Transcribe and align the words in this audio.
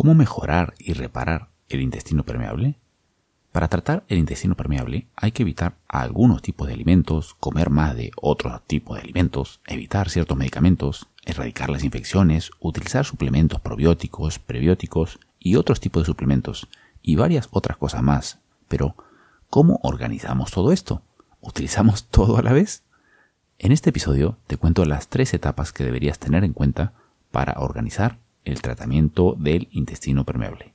¿Cómo 0.00 0.14
mejorar 0.14 0.72
y 0.78 0.94
reparar 0.94 1.48
el 1.68 1.82
intestino 1.82 2.24
permeable? 2.24 2.78
Para 3.52 3.68
tratar 3.68 4.02
el 4.08 4.16
intestino 4.16 4.56
permeable 4.56 5.08
hay 5.14 5.30
que 5.30 5.42
evitar 5.42 5.76
algunos 5.88 6.40
tipos 6.40 6.66
de 6.66 6.72
alimentos, 6.72 7.34
comer 7.34 7.68
más 7.68 7.94
de 7.94 8.10
otros 8.16 8.62
tipos 8.66 8.96
de 8.96 9.02
alimentos, 9.02 9.60
evitar 9.66 10.08
ciertos 10.08 10.38
medicamentos, 10.38 11.06
erradicar 11.26 11.68
las 11.68 11.84
infecciones, 11.84 12.50
utilizar 12.60 13.04
suplementos 13.04 13.60
probióticos, 13.60 14.38
prebióticos 14.38 15.20
y 15.38 15.56
otros 15.56 15.80
tipos 15.80 16.04
de 16.04 16.06
suplementos 16.06 16.66
y 17.02 17.16
varias 17.16 17.48
otras 17.50 17.76
cosas 17.76 18.02
más. 18.02 18.38
Pero, 18.68 18.94
¿cómo 19.50 19.80
organizamos 19.82 20.50
todo 20.50 20.72
esto? 20.72 21.02
¿Utilizamos 21.42 22.04
todo 22.10 22.38
a 22.38 22.42
la 22.42 22.54
vez? 22.54 22.84
En 23.58 23.70
este 23.70 23.90
episodio 23.90 24.38
te 24.46 24.56
cuento 24.56 24.86
las 24.86 25.08
tres 25.08 25.34
etapas 25.34 25.74
que 25.74 25.84
deberías 25.84 26.18
tener 26.18 26.42
en 26.42 26.54
cuenta 26.54 26.94
para 27.30 27.56
organizar 27.58 28.16
el 28.44 28.62
tratamiento 28.62 29.34
del 29.38 29.68
intestino 29.72 30.24
permeable. 30.24 30.74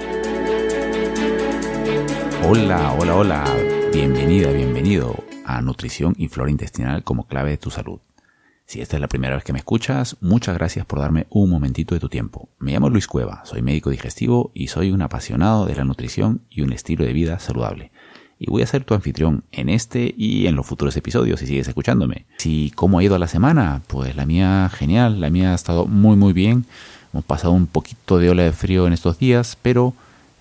Hola, 2.53 2.97
hola, 2.99 3.15
hola. 3.15 3.45
Bienvenida, 3.93 4.51
bienvenido 4.51 5.23
a 5.45 5.61
Nutrición 5.61 6.15
y 6.17 6.27
Flora 6.27 6.51
Intestinal 6.51 7.01
como 7.01 7.25
clave 7.25 7.51
de 7.51 7.57
tu 7.57 7.69
salud. 7.71 8.01
Si 8.65 8.81
esta 8.81 8.97
es 8.97 9.01
la 9.01 9.07
primera 9.07 9.35
vez 9.35 9.45
que 9.45 9.53
me 9.53 9.59
escuchas, 9.59 10.17
muchas 10.19 10.55
gracias 10.55 10.85
por 10.85 10.99
darme 10.99 11.27
un 11.29 11.49
momentito 11.49 11.95
de 11.95 12.01
tu 12.01 12.09
tiempo. 12.09 12.49
Me 12.59 12.73
llamo 12.73 12.89
Luis 12.89 13.07
Cueva, 13.07 13.41
soy 13.45 13.61
médico 13.61 13.89
digestivo 13.89 14.51
y 14.53 14.67
soy 14.67 14.91
un 14.91 15.01
apasionado 15.01 15.65
de 15.65 15.75
la 15.75 15.85
nutrición 15.85 16.41
y 16.49 16.59
un 16.59 16.73
estilo 16.73 17.05
de 17.05 17.13
vida 17.13 17.39
saludable. 17.39 17.93
Y 18.37 18.47
voy 18.47 18.63
a 18.63 18.67
ser 18.67 18.83
tu 18.83 18.95
anfitrión 18.95 19.45
en 19.53 19.69
este 19.69 20.13
y 20.17 20.47
en 20.47 20.57
los 20.57 20.65
futuros 20.65 20.97
episodios 20.97 21.39
si 21.39 21.47
sigues 21.47 21.69
escuchándome. 21.69 22.25
Si 22.39 22.73
cómo 22.75 22.99
ha 22.99 23.03
ido 23.05 23.17
la 23.17 23.29
semana, 23.29 23.81
pues 23.87 24.17
la 24.17 24.25
mía 24.25 24.69
genial, 24.73 25.21
la 25.21 25.29
mía 25.29 25.53
ha 25.53 25.55
estado 25.55 25.85
muy 25.85 26.17
muy 26.17 26.33
bien. 26.33 26.65
Hemos 27.13 27.23
pasado 27.23 27.53
un 27.53 27.67
poquito 27.67 28.17
de 28.17 28.29
ola 28.29 28.43
de 28.43 28.51
frío 28.51 28.87
en 28.87 28.91
estos 28.91 29.19
días, 29.19 29.57
pero 29.61 29.93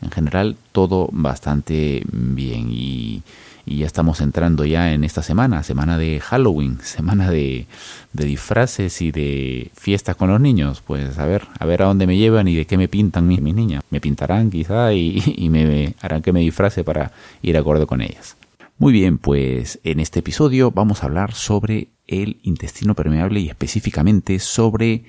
en 0.02 0.10
general 0.10 0.56
todo 0.72 1.08
bastante 1.12 2.02
bien 2.12 2.68
y, 2.70 3.22
ya 3.66 3.86
estamos 3.86 4.20
entrando 4.20 4.64
ya 4.64 4.92
en 4.92 5.04
esta 5.04 5.22
semana, 5.22 5.62
semana 5.62 5.96
de 5.96 6.18
Halloween, 6.18 6.78
semana 6.82 7.30
de, 7.30 7.66
disfraces 8.12 9.00
y 9.00 9.12
de 9.12 9.70
fiestas 9.74 10.16
con 10.16 10.28
los 10.28 10.40
niños. 10.40 10.82
Pues 10.84 11.18
a 11.18 11.26
ver, 11.26 11.46
a 11.56 11.66
ver 11.66 11.82
a 11.82 11.86
dónde 11.86 12.08
me 12.08 12.16
llevan 12.16 12.48
y 12.48 12.56
de 12.56 12.66
qué 12.66 12.76
me 12.76 12.88
pintan 12.88 13.28
mis, 13.28 13.40
niñas. 13.40 13.84
Me 13.90 14.00
pintarán 14.00 14.50
quizá 14.50 14.92
y, 14.92 15.22
y 15.36 15.50
me 15.50 15.94
harán 16.00 16.22
que 16.22 16.32
me 16.32 16.40
disfrace 16.40 16.82
para 16.82 17.12
ir 17.42 17.56
acorde 17.56 17.86
con 17.86 18.00
ellas. 18.00 18.36
Muy 18.78 18.92
bien, 18.92 19.18
pues 19.18 19.78
en 19.84 20.00
este 20.00 20.18
episodio 20.18 20.72
vamos 20.72 21.02
a 21.02 21.06
hablar 21.06 21.34
sobre 21.34 21.90
el 22.08 22.40
intestino 22.42 22.94
permeable 22.94 23.40
y 23.40 23.50
específicamente 23.50 24.40
sobre 24.40 25.04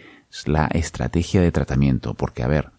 la 0.45 0.67
estrategia 0.67 1.41
de 1.41 1.51
tratamiento, 1.51 2.13
porque 2.13 2.43
a 2.43 2.47
ver, 2.47 2.69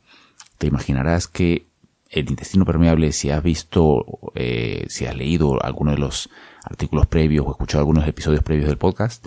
te 0.58 0.66
imaginarás 0.66 1.26
que 1.26 1.66
el 2.12 2.30
intestino 2.30 2.64
permeable, 2.64 3.10
si 3.10 3.30
has 3.30 3.42
visto, 3.42 4.04
eh, 4.34 4.84
si 4.88 5.06
has 5.06 5.16
leído 5.16 5.60
alguno 5.64 5.90
de 5.90 5.98
los 5.98 6.30
artículos 6.62 7.06
previos 7.06 7.46
o 7.46 7.50
escuchado 7.50 7.80
algunos 7.80 8.06
episodios 8.06 8.44
previos 8.44 8.68
del 8.68 8.78
podcast, 8.78 9.26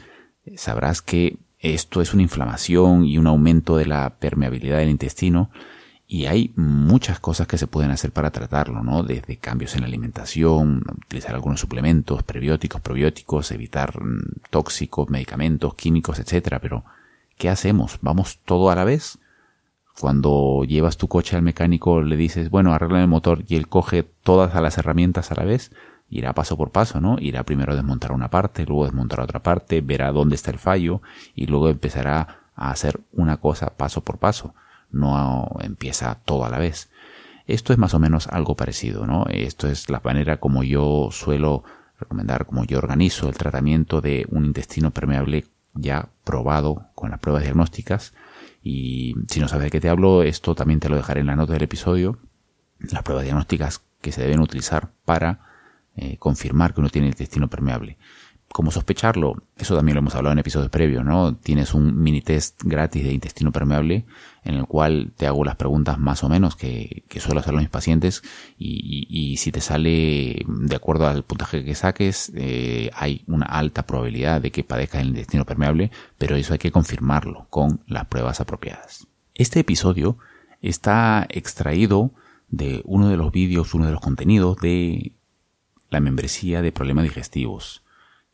sabrás 0.56 1.02
que 1.02 1.38
esto 1.60 2.02
es 2.02 2.14
una 2.14 2.24
inflamación 2.24 3.04
y 3.04 3.18
un 3.18 3.28
aumento 3.28 3.76
de 3.76 3.88
la 3.88 4.18
permeabilidad 4.20 4.78
del 4.78 4.90
intestino 4.90 5.50
y 6.08 6.28
hay 6.28 6.54
muchas 6.56 7.20
cosas 7.20 7.48
que 7.48 7.58
se 7.58 7.66
pueden 7.66 7.90
hacer 7.90 8.12
para 8.12 8.30
tratarlo, 8.30 8.84
¿no? 8.84 9.02
Desde 9.02 9.38
cambios 9.38 9.74
en 9.74 9.82
la 9.82 9.88
alimentación, 9.88 10.84
utilizar 11.06 11.34
algunos 11.34 11.60
suplementos, 11.60 12.22
prebióticos, 12.22 12.82
probióticos, 12.82 13.52
evitar 13.52 14.00
mm, 14.00 14.42
tóxicos, 14.52 15.10
medicamentos, 15.10 15.74
químicos, 15.74 16.20
etcétera. 16.20 16.60
Pero, 16.60 16.86
¿qué 17.38 17.50
hacemos? 17.50 17.98
¿Vamos 18.02 18.40
todo 18.46 18.70
a 18.70 18.76
la 18.76 18.84
vez? 18.84 19.18
Cuando 20.00 20.64
llevas 20.66 20.98
tu 20.98 21.08
coche 21.08 21.38
al 21.38 21.42
mecánico 21.42 22.02
le 22.02 22.18
dices, 22.18 22.50
bueno, 22.50 22.74
arregla 22.74 23.02
el 23.02 23.08
motor 23.08 23.44
y 23.48 23.56
él 23.56 23.70
coge 23.70 24.04
todas 24.04 24.54
las 24.62 24.78
herramientas 24.78 25.32
a 25.32 25.36
la 25.36 25.46
vez, 25.46 25.72
irá 26.10 26.34
paso 26.34 26.58
por 26.58 26.72
paso, 26.72 27.00
¿no? 27.00 27.18
Irá 27.20 27.44
primero 27.44 27.72
a 27.72 27.76
desmontar 27.76 28.12
una 28.12 28.30
parte, 28.30 28.66
luego 28.66 28.86
desmontar 28.86 29.22
otra 29.22 29.42
parte, 29.42 29.82
verá 29.82 30.12
dónde 30.12 30.36
está 30.36 30.52
el 30.52 30.60
fallo 30.60 31.02
y 31.34 31.46
luego 31.46 31.70
empezará 31.70 32.40
a 32.56 32.72
hacer 32.72 33.00
una 33.14 33.38
cosa 33.38 33.78
paso 33.78 34.04
por 34.04 34.18
paso. 34.18 34.54
No 34.92 35.48
empieza 35.62 36.20
todo 36.26 36.46
a 36.46 36.50
la 36.50 36.60
vez. 36.60 36.90
Esto 37.48 37.72
es 37.72 37.80
más 37.80 37.94
o 37.94 38.00
menos 38.00 38.28
algo 38.28 38.56
parecido, 38.56 39.08
¿no? 39.08 39.26
Esto 39.30 39.68
es 39.68 39.90
la 39.90 40.02
manera 40.04 40.38
como 40.38 40.64
yo 40.64 41.10
suelo 41.12 41.64
recomendar, 42.00 42.46
como 42.46 42.66
yo 42.66 42.80
organizo 42.80 43.30
el 43.30 43.38
tratamiento 43.38 44.02
de 44.02 44.28
un 44.30 44.46
intestino 44.46 44.92
permeable 44.92 45.46
ya 45.74 46.10
probado 46.24 46.88
con 46.96 47.12
las 47.12 47.20
pruebas 47.20 47.44
diagnósticas 47.44 48.14
y 48.68 49.14
si 49.30 49.40
no 49.40 49.48
sabes 49.48 49.66
de 49.66 49.70
qué 49.70 49.80
te 49.80 49.90
hablo, 49.90 50.24
esto 50.24 50.56
también 50.56 50.80
te 50.80 50.90
lo 50.90 50.96
dejaré 50.96 51.22
en 51.22 51.28
la 51.28 51.36
nota 51.36 51.54
del 51.54 51.62
episodio. 51.62 52.18
Las 52.80 53.04
pruebas 53.04 53.24
diagnósticas 53.24 53.84
que 54.02 54.12
se 54.12 54.22
deben 54.22 54.40
utilizar 54.40 54.90
para 55.06 55.40
eh, 55.96 56.18
confirmar 56.18 56.74
que 56.74 56.80
uno 56.80 56.90
tiene 56.90 57.10
intestino 57.10 57.48
permeable. 57.48 58.00
¿Cómo 58.56 58.72
sospecharlo? 58.72 59.44
Eso 59.58 59.76
también 59.76 59.96
lo 59.96 60.00
hemos 60.00 60.16
hablado 60.16 60.32
en 60.32 60.40
episodios 60.40 60.70
previos, 60.70 61.04
¿no? 61.04 61.36
Tienes 61.36 61.74
un 61.74 62.02
mini 62.02 62.22
test 62.22 62.64
gratis 62.64 63.04
de 63.04 63.12
intestino 63.12 63.52
permeable 63.52 64.06
en 64.46 64.56
el 64.56 64.66
cual 64.66 65.12
te 65.18 65.28
hago 65.28 65.44
las 65.44 65.58
preguntas 65.58 66.00
más 66.00 66.24
o 66.24 66.30
menos 66.30 66.56
que, 66.56 67.04
suelo 67.18 67.42
hacer 67.42 67.54
a 67.54 67.58
mis 67.58 67.68
pacientes 67.68 68.24
y, 68.58 69.08
y, 69.10 69.36
si 69.36 69.52
te 69.52 69.60
sale 69.60 70.46
de 70.48 70.74
acuerdo 70.74 71.06
al 71.06 71.26
puntaje 71.26 71.66
que 71.66 71.76
saques, 71.76 72.32
eh, 72.34 72.92
hay 72.96 73.26
una 73.28 73.46
alta 73.46 73.86
probabilidad 73.86 74.40
de 74.40 74.52
que 74.52 74.64
padezcas 74.64 75.02
el 75.02 75.10
intestino 75.10 75.44
permeable, 75.44 75.92
pero 76.18 76.38
eso 76.38 76.54
hay 76.54 76.60
que 76.60 76.72
confirmarlo 76.72 77.48
con 77.50 77.82
las 77.88 78.06
pruebas 78.06 78.40
apropiadas. 78.40 79.06
Este 79.34 79.60
episodio 79.60 80.18
está 80.62 81.28
extraído 81.30 82.12
de 82.48 82.84
uno 82.86 83.10
de 83.10 83.18
los 83.18 83.34
vídeos, 83.34 83.74
uno 83.74 83.86
de 83.86 83.92
los 83.92 84.00
contenidos 84.00 84.56
de 84.62 85.12
la 85.90 86.00
membresía 86.00 86.62
de 86.62 86.72
problemas 86.72 87.04
digestivos 87.04 87.82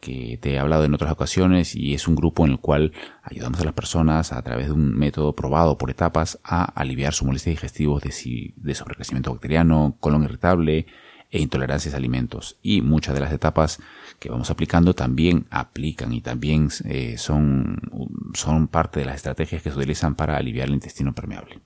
que 0.01 0.38
te 0.41 0.53
he 0.53 0.59
hablado 0.59 0.84
en 0.84 0.94
otras 0.94 1.12
ocasiones 1.12 1.75
y 1.75 1.94
es 1.94 2.07
un 2.07 2.16
grupo 2.16 2.45
en 2.45 2.53
el 2.53 2.59
cual 2.59 2.91
ayudamos 3.23 3.62
a 3.62 3.66
las 3.66 3.73
personas 3.73 4.34
a 4.34 4.41
través 4.41 4.66
de 4.66 4.73
un 4.73 4.97
método 4.97 5.35
probado 5.35 5.78
por 5.78 5.89
etapas 5.89 6.39
a 6.44 6.66
aliviar 6.66 7.13
su 7.13 7.23
molestia 7.23 7.51
digestiva 7.51 8.00
de, 8.00 8.53
de 8.56 8.75
sobrecrecimiento 8.75 9.31
bacteriano, 9.31 9.95
colon 10.00 10.23
irritable 10.23 10.88
e 11.29 11.39
intolerancias 11.39 11.94
a 11.94 11.97
alimentos. 11.97 12.57
Y 12.62 12.81
muchas 12.81 13.13
de 13.13 13.21
las 13.21 13.31
etapas 13.31 13.80
que 14.19 14.30
vamos 14.30 14.50
aplicando 14.50 14.94
también 14.94 15.45
aplican 15.50 16.12
y 16.12 16.21
también 16.21 16.69
eh, 16.86 17.15
son, 17.18 17.80
son 18.33 18.68
parte 18.68 19.00
de 19.00 19.06
las 19.06 19.15
estrategias 19.15 19.62
que 19.62 19.71
se 19.71 19.77
utilizan 19.77 20.15
para 20.15 20.36
aliviar 20.36 20.68
el 20.68 20.74
intestino 20.74 21.13
permeable. 21.13 21.62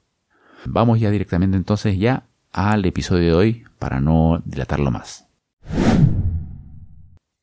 Vamos 0.65 0.99
ya 0.99 1.09
directamente 1.09 1.57
entonces 1.57 1.97
ya 1.97 2.27
al 2.51 2.85
episodio 2.85 3.23
de 3.23 3.33
hoy 3.33 3.63
para 3.79 4.01
no 4.01 4.41
dilatarlo 4.45 4.91
más. 4.91 5.27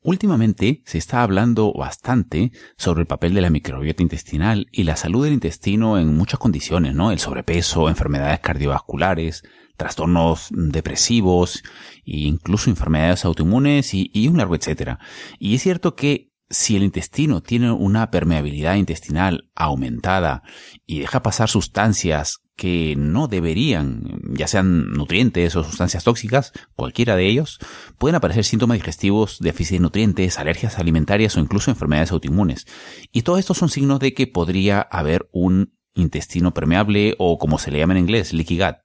Últimamente 0.05 0.83
se 0.85 0.99
está 0.99 1.23
hablando 1.23 1.73
bastante 1.73 2.51
sobre 2.77 3.03
el 3.03 3.07
papel 3.07 3.35
de 3.35 3.41
la 3.41 3.51
microbiota 3.51 4.03
intestinal 4.03 4.67
y 4.73 4.83
la 4.83 4.97
salud 4.97 5.23
del 5.23 5.35
intestino 5.35 5.97
en 5.97 6.17
muchas 6.17 6.41
condiciones, 6.41 6.97
¿no? 6.97 7.13
El 7.13 7.21
sobrepeso, 7.21 7.89
enfermedades 7.89 8.41
cardiovasculares, 8.41 9.45
trastornos 9.77 10.49
depresivos 10.51 11.63
e 12.05 12.23
incluso 12.23 12.69
enfermedades 12.69 13.25
autoinmunes 13.25 13.95
y, 13.95 14.27
un 14.27 14.39
largo 14.39 14.57
etcétera. 14.57 14.99
Y 15.39 15.55
es 15.55 15.63
cierto 15.63 15.95
que 15.95 16.32
si 16.53 16.77
el 16.77 16.85
intestino 16.85 17.43
tiene 17.43 17.73
una 17.73 18.11
permeabilidad 18.11 18.77
intestinal 18.77 19.51
aumentada 19.55 20.43
y 20.87 21.01
deja 21.01 21.23
pasar 21.23 21.49
sustancias 21.49 22.43
que 22.57 22.95
no 22.97 23.27
deberían, 23.27 24.21
ya 24.35 24.47
sean 24.47 24.93
nutrientes 24.93 25.57
o 25.57 25.65
sustancias 25.65 26.05
tóxicas, 26.05 26.53
cualquiera 26.77 27.17
de 27.17 27.27
ellos, 27.27 27.59
pueden 27.99 28.17
aparecer 28.17 28.45
síntomas 28.45 28.77
digestivos, 28.77 29.39
déficit 29.41 29.79
de 29.79 29.81
nutrientes, 29.81 30.39
alergias 30.39 30.79
alimentarias 30.79 31.37
o 31.37 31.41
incluso 31.41 31.71
enfermedades 31.71 32.13
autoinmunes. 32.13 32.67
Y 33.11 33.23
todo 33.23 33.39
esto 33.39 33.55
son 33.55 33.71
signos 33.71 33.99
de 33.99 34.13
que 34.13 34.27
podría 34.27 34.81
haber 34.83 35.29
un 35.33 35.75
intestino 35.95 36.53
permeable 36.53 37.15
o 37.19 37.39
como 37.39 37.59
se 37.59 37.71
le 37.71 37.79
llama 37.79 37.95
en 37.95 38.01
inglés, 38.01 38.33
leaky 38.33 38.59
gut. 38.59 38.77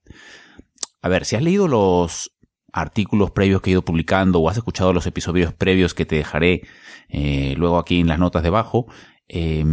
A 1.02 1.10
ver, 1.10 1.25
si 1.25 1.36
has 1.36 1.44
leído 1.44 1.68
los 1.68 2.31
artículos 2.77 3.31
previos 3.31 3.62
que 3.62 3.69
he 3.69 3.74
ido 3.74 3.83
publicando 3.83 4.39
o 4.39 4.50
has 4.50 4.57
escuchado 4.57 4.94
los 4.94 5.07
episodios 5.07 5.53
previos 5.53 5.94
que 5.94 6.06
te 6.06 6.15
dejaré 6.15 6.62
eh, 7.09 7.56
luego 7.57 7.77
aquí 7.79 8.00
en 8.00 8.07
las 8.07 8.19
notas 8.19 8.44
debajo, 8.44 8.88
eh, 9.29 9.65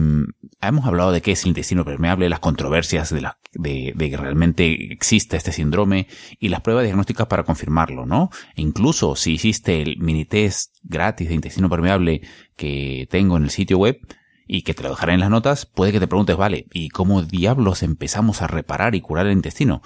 hemos 0.61 0.87
hablado 0.87 1.13
de 1.13 1.23
qué 1.23 1.33
es 1.33 1.43
el 1.45 1.49
intestino 1.49 1.85
permeable, 1.85 2.29
las 2.29 2.41
controversias 2.41 3.11
de, 3.11 3.21
la, 3.21 3.39
de, 3.53 3.93
de, 3.95 4.11
que 4.11 4.17
realmente 4.17 4.93
exista 4.93 5.37
este 5.37 5.53
síndrome 5.53 6.09
y 6.41 6.49
las 6.49 6.61
pruebas 6.61 6.85
diagnósticas 6.85 7.29
para 7.29 7.45
confirmarlo, 7.45 8.05
¿no? 8.05 8.31
E 8.57 8.63
incluso 8.63 9.15
si 9.15 9.35
hiciste 9.35 9.81
el 9.83 9.99
mini 9.99 10.25
test 10.25 10.75
gratis 10.83 11.29
de 11.29 11.35
intestino 11.35 11.71
permeable 11.71 12.23
que 12.57 13.07
tengo 13.11 13.37
en 13.37 13.45
el 13.45 13.51
sitio 13.51 13.79
web 13.79 14.01
y 14.47 14.63
que 14.63 14.75
te 14.75 14.83
lo 14.83 14.91
dejaré 14.91 15.15
en 15.15 15.21
las 15.21 15.31
notas, 15.31 15.67
puede 15.67 15.93
que 15.93 16.01
te 16.01 16.09
preguntes, 16.09 16.37
vale, 16.37 16.67
¿y 16.73 16.89
cómo 16.89 17.23
diablos 17.23 17.83
empezamos 17.83 18.43
a 18.43 18.47
reparar 18.47 18.95
y 18.95 19.01
curar 19.01 19.27
el 19.27 19.33
intestino? 19.33 19.83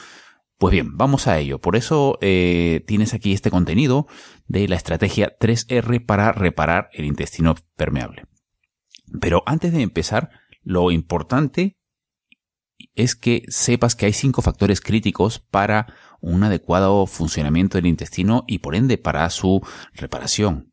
Pues 0.59 0.73
bien, 0.73 0.97
vamos 0.97 1.29
a 1.29 1.39
ello. 1.39 1.61
Por 1.61 1.77
eso 1.77 2.19
eh, 2.21 2.83
tienes 2.89 3.15
aquí 3.15 3.33
este 3.33 3.51
contenido 3.51 4.09
de 4.49 4.67
la 4.67 4.75
estrategia 4.75 5.37
3R 5.39 6.05
para 6.05 6.33
reparar 6.33 6.91
el 6.93 7.05
intestino 7.05 7.55
permeable. 7.77 8.25
Pero 9.21 9.45
antes 9.47 9.73
de 9.73 9.83
empezar, 9.83 10.31
lo 10.63 10.91
importante 10.91 11.77
es 12.97 13.15
que 13.15 13.45
sepas 13.47 13.95
que 13.95 14.07
hay 14.07 14.13
cinco 14.13 14.43
factores 14.43 14.81
críticos 14.81 15.39
para 15.39 15.95
un 16.21 16.43
adecuado 16.43 17.07
funcionamiento 17.07 17.79
del 17.79 17.87
intestino 17.87 18.45
y 18.49 18.59
por 18.59 18.75
ende 18.75 18.99
para 18.99 19.31
su 19.31 19.61
reparación. 19.95 20.73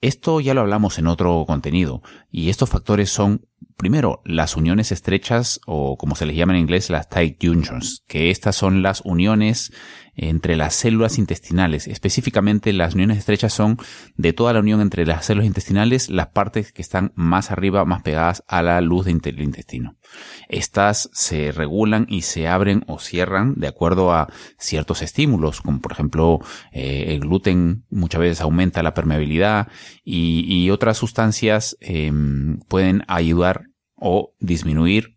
Esto 0.00 0.40
ya 0.40 0.54
lo 0.54 0.62
hablamos 0.62 0.98
en 0.98 1.06
otro 1.06 1.44
contenido 1.46 2.02
y 2.32 2.50
estos 2.50 2.68
factores 2.68 3.10
son 3.10 3.46
Primero, 3.76 4.22
las 4.24 4.56
uniones 4.56 4.92
estrechas 4.92 5.60
o 5.66 5.96
como 5.96 6.14
se 6.14 6.26
les 6.26 6.36
llama 6.36 6.54
en 6.54 6.60
inglés 6.60 6.90
las 6.90 7.08
tight 7.08 7.36
junctions, 7.42 8.04
que 8.06 8.30
estas 8.30 8.56
son 8.56 8.82
las 8.82 9.00
uniones 9.02 9.72
entre 10.14 10.56
las 10.56 10.74
células 10.74 11.18
intestinales. 11.18 11.88
Específicamente 11.88 12.72
las 12.72 12.94
uniones 12.94 13.18
estrechas 13.18 13.52
son 13.52 13.78
de 14.16 14.32
toda 14.32 14.52
la 14.52 14.60
unión 14.60 14.80
entre 14.80 15.06
las 15.06 15.24
células 15.24 15.46
intestinales 15.46 16.10
las 16.10 16.28
partes 16.28 16.72
que 16.72 16.82
están 16.82 17.12
más 17.14 17.50
arriba, 17.50 17.84
más 17.84 18.02
pegadas 18.02 18.44
a 18.46 18.62
la 18.62 18.80
luz 18.80 19.06
del 19.06 19.40
intestino. 19.40 19.96
Estas 20.48 21.08
se 21.12 21.52
regulan 21.52 22.06
y 22.08 22.22
se 22.22 22.46
abren 22.46 22.84
o 22.86 22.98
cierran 22.98 23.54
de 23.54 23.68
acuerdo 23.68 24.12
a 24.12 24.28
ciertos 24.58 25.02
estímulos, 25.02 25.62
como 25.62 25.80
por 25.80 25.92
ejemplo 25.92 26.40
eh, 26.72 27.06
el 27.08 27.20
gluten 27.20 27.84
muchas 27.90 28.20
veces 28.20 28.40
aumenta 28.42 28.82
la 28.82 28.94
permeabilidad 28.94 29.68
y, 30.04 30.70
otras 30.72 30.96
sustancias 30.96 31.76
em, 31.80 32.58
pueden 32.60 33.02
ayudar 33.06 33.51
o 34.04 34.34
disminuir 34.40 35.16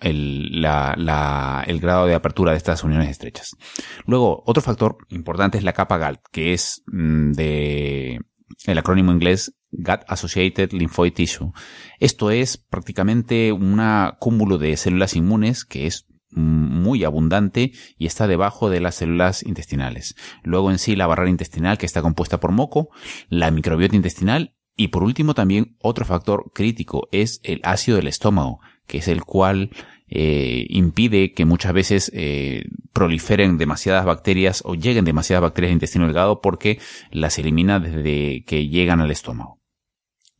el, 0.00 0.64
el, 0.64 1.80
grado 1.80 2.06
de 2.06 2.14
apertura 2.14 2.50
de 2.50 2.56
estas 2.56 2.82
uniones 2.82 3.08
estrechas. 3.08 3.56
Luego, 4.04 4.42
otro 4.46 4.62
factor 4.62 4.98
importante 5.10 5.58
es 5.58 5.64
la 5.64 5.74
capa 5.74 5.98
GALT, 5.98 6.20
que 6.32 6.52
es 6.52 6.82
mm, 6.86 7.32
de 7.32 8.20
el 8.66 8.78
acrónimo 8.78 9.12
inglés 9.12 9.54
Gut 9.70 10.00
Associated 10.08 10.72
Lymphoid 10.72 11.12
Tissue. 11.12 11.52
Esto 12.00 12.32
es 12.32 12.56
prácticamente 12.56 13.52
un 13.52 13.80
cúmulo 14.18 14.58
de 14.58 14.76
células 14.76 15.14
inmunes 15.14 15.64
que 15.64 15.86
es 15.86 16.06
muy 16.32 17.04
abundante 17.04 17.72
y 17.96 18.06
está 18.06 18.26
debajo 18.26 18.70
de 18.70 18.80
las 18.80 18.96
células 18.96 19.44
intestinales. 19.44 20.16
Luego 20.42 20.72
en 20.72 20.78
sí 20.78 20.96
la 20.96 21.06
barrera 21.06 21.30
intestinal 21.30 21.78
que 21.78 21.86
está 21.86 22.02
compuesta 22.02 22.40
por 22.40 22.50
moco, 22.50 22.90
la 23.28 23.52
microbiota 23.52 23.94
intestinal 23.94 24.56
y 24.76 24.88
por 24.88 25.02
último 25.02 25.34
también 25.34 25.76
otro 25.80 26.04
factor 26.04 26.50
crítico 26.54 27.08
es 27.12 27.40
el 27.42 27.60
ácido 27.64 27.96
del 27.96 28.06
estómago, 28.06 28.60
que 28.86 28.98
es 28.98 29.08
el 29.08 29.24
cual 29.24 29.70
eh, 30.08 30.66
impide 30.70 31.32
que 31.32 31.44
muchas 31.44 31.72
veces 31.72 32.10
eh, 32.14 32.64
proliferen 32.92 33.58
demasiadas 33.58 34.04
bacterias 34.04 34.62
o 34.64 34.74
lleguen 34.74 35.04
demasiadas 35.04 35.42
bacterias 35.42 35.70
al 35.70 35.74
intestino 35.74 36.06
delgado 36.06 36.40
porque 36.40 36.80
las 37.12 37.38
elimina 37.38 37.78
desde 37.78 38.44
que 38.44 38.68
llegan 38.68 39.00
al 39.00 39.10
estómago. 39.10 39.60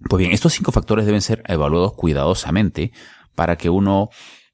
Pues 0.09 0.19
bien, 0.19 0.33
estos 0.33 0.55
cinco 0.55 0.73
factores 0.73 1.07
deben 1.07 1.21
ser 1.21 1.43
evaluados 1.47 1.93
cuidadosamente 1.95 2.93
para 3.35 3.57
que 3.57 3.71
uno 3.71 4.09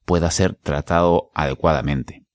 pueda 0.05 0.31
ser 0.31 0.55
tratado 0.55 1.31
adecuadamente. 1.34 2.26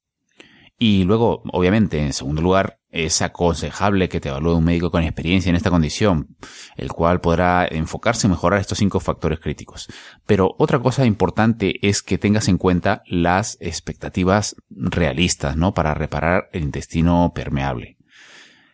Y 0.80 1.04
luego, 1.04 1.44
obviamente, 1.52 2.00
en 2.00 2.14
segundo 2.14 2.42
lugar, 2.42 2.81
es 2.92 3.22
aconsejable 3.22 4.10
que 4.10 4.20
te 4.20 4.30
evalúe 4.30 4.56
un 4.56 4.66
médico 4.66 4.92
con 4.92 5.04
experiencia 5.04 5.50
en 5.50 5.56
esta 5.56 5.70
condición, 5.70 6.36
el 6.76 6.92
cual 6.92 7.22
podrá 7.22 7.66
enfocarse 7.66 8.28
en 8.28 8.32
mejorar 8.32 8.60
estos 8.60 8.78
cinco 8.78 9.00
factores 9.00 9.40
críticos. 9.40 9.88
Pero 10.26 10.56
otra 10.60 10.80
cosa 10.80 11.06
importante 11.06 11.88
es 11.88 12.04
que 12.04 12.18
tengas 12.18 12.50
en 12.50 12.58
cuenta 12.58 13.02
las 13.08 13.58
expectativas 13.62 14.56
realistas, 14.70 15.56
¿no? 15.56 15.74
Para 15.74 15.94
reparar 15.94 16.50
el 16.52 16.64
intestino 16.64 17.32
permeable. 17.34 17.98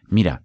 Mira, 0.08 0.44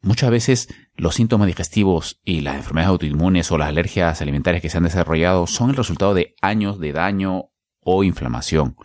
muchas 0.00 0.30
veces 0.30 0.68
los 0.94 1.14
síntomas 1.14 1.46
digestivos 1.46 2.20
y 2.24 2.40
las 2.40 2.56
enfermedades 2.56 2.90
autoinmunes 2.90 3.50
o 3.52 3.58
las 3.58 3.68
alergias 3.68 4.22
alimentarias 4.22 4.62
que 4.62 4.70
se 4.70 4.78
han 4.78 4.84
desarrollado 4.84 5.46
son 5.46 5.70
el 5.70 5.76
resultado 5.76 6.14
de 6.14 6.34
años 6.40 6.78
de 6.78 6.92
daño 6.92 7.50
o 7.80 8.02
inflamación 8.04 8.76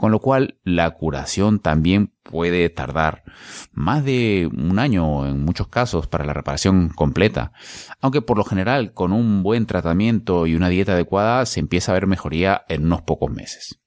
con 0.00 0.12
lo 0.12 0.20
cual 0.20 0.58
la 0.64 0.90
curación 0.92 1.60
también 1.60 2.14
puede 2.22 2.70
tardar 2.70 3.22
más 3.70 4.02
de 4.02 4.48
un 4.50 4.78
año 4.78 5.26
en 5.26 5.44
muchos 5.44 5.68
casos 5.68 6.06
para 6.06 6.24
la 6.24 6.32
reparación 6.32 6.88
completa, 6.88 7.52
aunque 8.00 8.22
por 8.22 8.38
lo 8.38 8.44
general 8.44 8.94
con 8.94 9.12
un 9.12 9.42
buen 9.42 9.66
tratamiento 9.66 10.46
y 10.46 10.54
una 10.54 10.70
dieta 10.70 10.92
adecuada 10.92 11.44
se 11.44 11.60
empieza 11.60 11.92
a 11.92 11.96
ver 11.96 12.06
mejoría 12.06 12.64
en 12.70 12.86
unos 12.86 13.02
pocos 13.02 13.30
meses. 13.30 13.78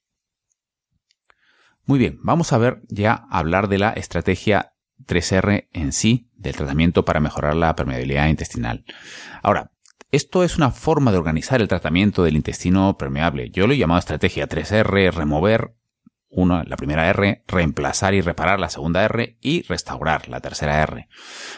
Muy 1.86 1.98
bien, 1.98 2.20
vamos 2.22 2.54
a 2.54 2.60
ver 2.60 2.84
ya 2.90 3.26
hablar 3.32 3.68
de 3.68 3.80
la 3.80 3.90
estrategia 3.90 4.76
3R 5.08 5.68
en 5.74 5.92
sí 5.94 6.30
del 6.36 6.56
tratamiento 6.56 7.06
para 7.06 7.22
mejorar 7.22 7.56
la 7.56 7.76
permeabilidad 7.76 8.28
intestinal. 8.28 8.86
Ahora, 9.42 9.72
esto 10.12 10.44
es 10.44 10.58
una 10.58 10.70
forma 10.70 11.12
de 11.12 11.18
organizar 11.18 11.60
el 11.60 11.68
tratamiento 11.68 12.24
del 12.24 12.36
intestino 12.36 13.00
permeable. 13.00 13.50
Yo 13.50 13.66
lo 13.66 13.74
he 13.74 13.80
llamado 13.80 13.98
estrategia 13.98 14.48
3R, 14.48 15.12
remover, 15.12 15.74
una, 16.34 16.64
la 16.64 16.76
primera 16.76 17.08
R, 17.10 17.44
reemplazar 17.48 18.14
y 18.14 18.22
reparar 18.22 18.60
la 18.60 18.70
segunda 18.70 19.04
R 19.04 19.38
y 19.42 19.62
restaurar 19.64 20.28
la 20.30 20.40
tercera 20.42 20.82
R. 20.82 21.08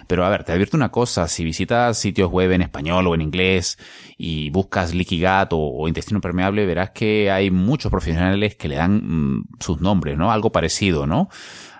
Pero 0.07 0.25
a 0.25 0.29
ver, 0.29 0.43
te 0.43 0.51
advierto 0.51 0.77
una 0.77 0.91
cosa, 0.91 1.27
si 1.27 1.43
visitas 1.43 1.97
sitios 1.97 2.29
web 2.29 2.51
en 2.51 2.61
español 2.61 3.07
o 3.07 3.15
en 3.15 3.21
inglés 3.21 3.77
y 4.17 4.49
buscas 4.49 4.93
leaky 4.93 5.21
gut 5.21 5.49
o, 5.51 5.87
intestino 5.87 6.21
permeable, 6.21 6.65
verás 6.65 6.91
que 6.91 7.31
hay 7.31 7.51
muchos 7.51 7.89
profesionales 7.91 8.55
que 8.55 8.67
le 8.67 8.75
dan 8.75 9.01
mm, 9.03 9.47
sus 9.59 9.81
nombres, 9.81 10.17
¿no? 10.17 10.31
Algo 10.31 10.51
parecido, 10.51 11.07
¿no? 11.07 11.29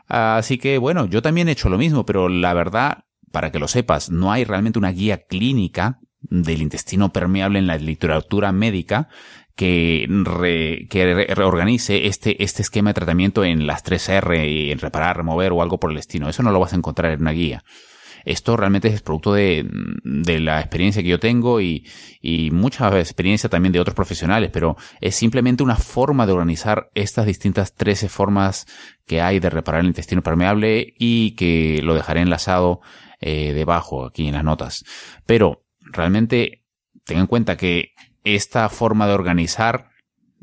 Así 0.08 0.58
que 0.58 0.78
bueno, 0.78 1.06
yo 1.06 1.22
también 1.22 1.50
he 1.50 1.54
hecho 1.54 1.70
lo 1.70 1.78
mismo, 1.78 2.06
pero 2.06 2.30
la 2.30 2.54
verdad, 2.54 3.06
para 3.32 3.52
que 3.52 3.60
lo 3.60 3.68
sepas, 3.68 4.10
no 4.10 4.32
hay 4.32 4.44
realmente 4.44 4.80
una 4.80 4.92
guía 4.92 5.26
clínica 5.26 6.00
del 6.30 6.62
intestino 6.62 7.12
permeable 7.12 7.60
en 7.60 7.68
la 7.68 7.78
literatura 7.78 8.52
médica 8.52 9.10
que, 9.56 10.06
reorganice 11.36 12.08
este, 12.08 12.44
este 12.44 12.62
esquema 12.62 12.90
de 12.92 12.96
tratamiento 12.96 13.44
en 13.44 13.68
las 13.68 13.84
3R 13.84 14.50
y 14.50 14.72
en 14.72 14.80
reparar, 14.80 15.18
remover 15.18 15.52
o 15.54 15.62
algo 15.62 15.80
por 15.80 15.92
el 15.92 15.98
estilo. 15.98 16.30
Eso 16.30 16.44
no 16.44 16.52
lo 16.52 16.60
vas 16.60 16.74
a 16.74 16.78
encontrar 16.78 17.12
en 17.12 17.22
una 17.22 17.32
guía. 17.32 17.64
Esto 18.26 18.58
realmente 18.58 18.88
es 18.88 19.04
producto 19.04 19.34
de, 19.34 19.70
de 20.04 20.40
la 20.40 20.60
experiencia 20.60 21.04
que 21.04 21.10
yo 21.10 21.20
tengo 21.20 21.62
y, 21.62 21.88
y 22.22 22.50
mucha 22.50 23.00
experiencia 23.00 23.50
también 23.50 23.72
de 23.72 23.80
otros 23.80 23.94
profesionales, 23.94 24.50
pero 24.52 24.76
es 25.00 25.16
simplemente 25.16 25.62
una 25.62 25.76
forma 25.76 26.26
de 26.26 26.34
organizar 26.34 26.90
estas 26.96 27.28
distintas 27.28 27.76
13 27.76 28.10
formas 28.10 28.66
que 29.06 29.22
hay 29.22 29.40
de 29.40 29.52
reparar 29.52 29.82
el 29.82 29.88
intestino 29.88 30.24
permeable 30.24 30.96
y 30.98 31.36
que 31.36 31.82
lo 31.84 31.94
dejaré 31.94 32.22
enlazado 32.22 32.82
eh, 33.22 33.54
debajo 33.54 34.06
aquí 34.06 34.28
en 34.28 34.34
las 34.34 34.44
notas. 34.44 34.84
Pero 35.28 35.64
realmente 35.82 36.64
ten 37.06 37.20
en 37.20 37.28
cuenta 37.28 37.58
que 37.58 37.94
esta 38.26 38.68
forma 38.70 39.08
de 39.08 39.14
organizar 39.14 39.90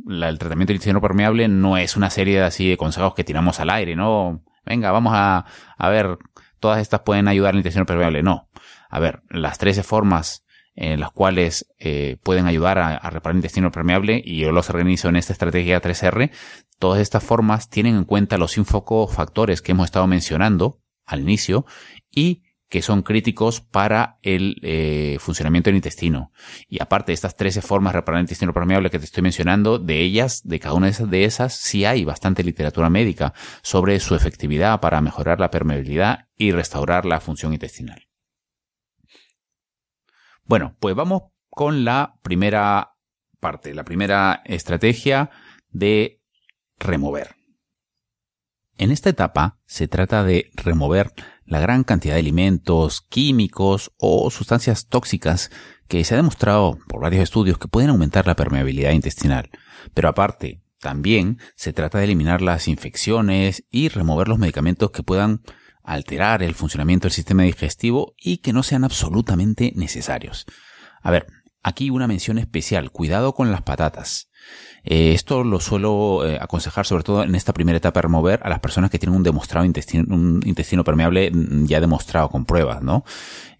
el 0.09 0.39
tratamiento 0.39 0.71
del 0.71 0.77
intestino 0.77 1.01
permeable 1.01 1.49
no 1.49 1.77
es 1.77 1.97
una 1.97 2.11
serie 2.11 2.39
de 2.39 2.45
así 2.45 2.69
de 2.69 2.77
consejos 2.77 3.15
que 3.15 3.25
tiramos 3.25 3.61
al 3.61 3.71
aire, 3.71 3.95
¿no? 3.95 4.43
Venga, 4.65 4.91
vamos 4.91 5.13
a, 5.15 5.45
a 5.77 5.89
ver, 5.91 6.19
todas 6.61 6.81
estas 6.81 7.01
pueden 7.01 7.29
ayudar 7.29 7.51
al 7.51 7.59
intestino 7.59 7.85
permeable. 7.85 8.23
No. 8.23 8.49
A 8.89 9.01
ver, 9.01 9.23
las 9.29 9.59
13 9.59 9.83
formas 9.83 10.45
en 10.75 11.01
las 11.01 11.11
cuales 11.11 11.67
eh, 11.79 12.17
pueden 12.23 12.47
ayudar 12.47 12.79
a, 12.79 12.97
a, 12.97 13.11
reparar 13.11 13.35
el 13.35 13.39
intestino 13.39 13.71
permeable 13.71 14.23
y 14.25 14.39
yo 14.39 14.53
los 14.53 14.71
organizo 14.71 15.09
en 15.09 15.17
esta 15.17 15.35
estrategia 15.35 15.83
3R, 15.83 16.31
todas 16.79 17.01
estas 17.01 17.23
formas 17.23 17.69
tienen 17.69 17.97
en 17.97 18.05
cuenta 18.05 18.39
los 18.39 18.57
infocos 18.57 19.15
factores 19.15 19.61
que 19.61 19.73
hemos 19.73 19.85
estado 19.87 20.07
mencionando 20.07 20.81
al 21.05 21.21
inicio 21.21 21.67
y 22.11 22.43
que 22.73 22.81
son 22.81 23.03
críticos 23.03 23.61
para 23.61 24.19
el 24.23 24.57
eh, 24.63 25.19
funcionamiento 25.21 25.69
del 25.69 25.77
intestino. 25.77 26.33
Y 26.71 26.81
aparte 26.81 27.13
de 27.13 27.15
estas 27.15 27.37
13 27.37 27.61
formas 27.61 27.93
de 27.93 27.99
reparar 27.99 28.21
el 28.21 28.25
intestino 28.25 28.55
permeable 28.55 28.89
que 28.89 28.99
te 28.99 29.05
estoy 29.05 29.23
mencionando, 29.23 29.79
de 29.79 30.01
ellas, 30.01 30.41
de 30.43 30.59
cada 30.59 30.75
una 30.75 30.87
de 30.87 30.93
esas, 30.93 31.11
de 31.11 31.25
esas, 31.25 31.55
sí 31.55 31.85
hay 31.85 32.07
bastante 32.07 32.43
literatura 32.43 32.89
médica 32.89 33.35
sobre 33.61 34.01
su 34.01 34.15
efectividad 34.15 34.81
para 34.81 35.03
mejorar 35.03 35.39
la 35.39 35.51
permeabilidad 35.51 36.29
y 36.35 36.53
restaurar 36.53 37.05
la 37.05 37.21
función 37.21 37.53
intestinal. 37.53 38.09
Bueno, 40.45 40.75
pues 40.81 40.95
vamos 40.95 41.25
con 41.51 41.85
la 41.85 42.15
primera 42.23 42.95
parte, 43.39 43.75
la 43.75 43.85
primera 43.85 44.41
estrategia 44.47 45.29
de 45.69 46.23
remover. 46.79 47.37
En 48.79 48.91
esta 48.91 49.11
etapa 49.11 49.59
se 49.67 49.89
trata 49.89 50.25
de 50.25 50.51
remover 50.55 51.13
la 51.53 51.61
gran 51.61 51.85
cantidad 51.85 52.15
de 52.15 52.21
alimentos, 52.21 53.03
químicos 53.03 53.93
o 53.99 54.31
sustancias 54.31 54.87
tóxicas 54.87 55.51
que 55.87 56.03
se 56.03 56.15
ha 56.15 56.17
demostrado 56.17 56.79
por 56.89 57.03
varios 57.03 57.23
estudios 57.23 57.59
que 57.59 57.69
pueden 57.69 57.91
aumentar 57.91 58.27
la 58.27 58.37
permeabilidad 58.37 58.93
intestinal. 58.93 59.51
Pero 59.93 60.09
aparte, 60.09 60.63
también 60.81 61.39
se 61.55 61.75
trata 61.75 61.99
de 61.99 62.05
eliminar 62.05 62.41
las 62.41 62.69
infecciones 62.69 63.65
y 63.71 63.91
remover 63.91 64.29
los 64.29 64.39
medicamentos 64.39 64.93
que 64.93 65.03
puedan 65.03 65.43
alterar 65.85 66.43
el 66.43 66.55
funcionamiento 66.55 67.05
del 67.07 67.13
sistema 67.13 67.43
digestivo 67.43 68.15
y 68.17 68.39
que 68.39 68.55
no 68.55 68.63
sean 68.63 68.83
absolutamente 68.83 69.73
necesarios. 69.77 70.47
A 71.03 71.11
ver, 71.11 71.27
aquí 71.63 71.91
una 71.91 72.07
mención 72.07 72.39
especial, 72.39 72.91
cuidado 72.91 73.35
con 73.35 73.51
las 73.51 73.63
patatas. 73.63 74.29
Eh, 74.85 75.13
esto 75.13 75.45
lo 75.45 75.61
suelo 75.61 76.27
eh, 76.27 76.39
aconsejar 76.41 76.87
sobre 76.87 77.05
todo 77.05 77.23
en 77.23 77.35
esta 77.37 77.53
primera 77.53 77.79
etapa 77.79 77.99
de 77.99 78.03
remover 78.03 78.41
a 78.43 78.49
las 78.49 78.59
personas 78.59 78.91
que 78.91 78.99
tienen 78.99 79.17
un 79.17 79.23
demostrado 79.23 79.65
intestino, 79.65 80.05
un 80.13 80.41
intestino 80.45 80.83
permeable 80.83 81.31
mm, 81.31 81.67
ya 81.67 81.81
demostrado 81.81 82.29
con 82.29 82.45
pruebas, 82.45 82.83
¿no? 82.83 83.05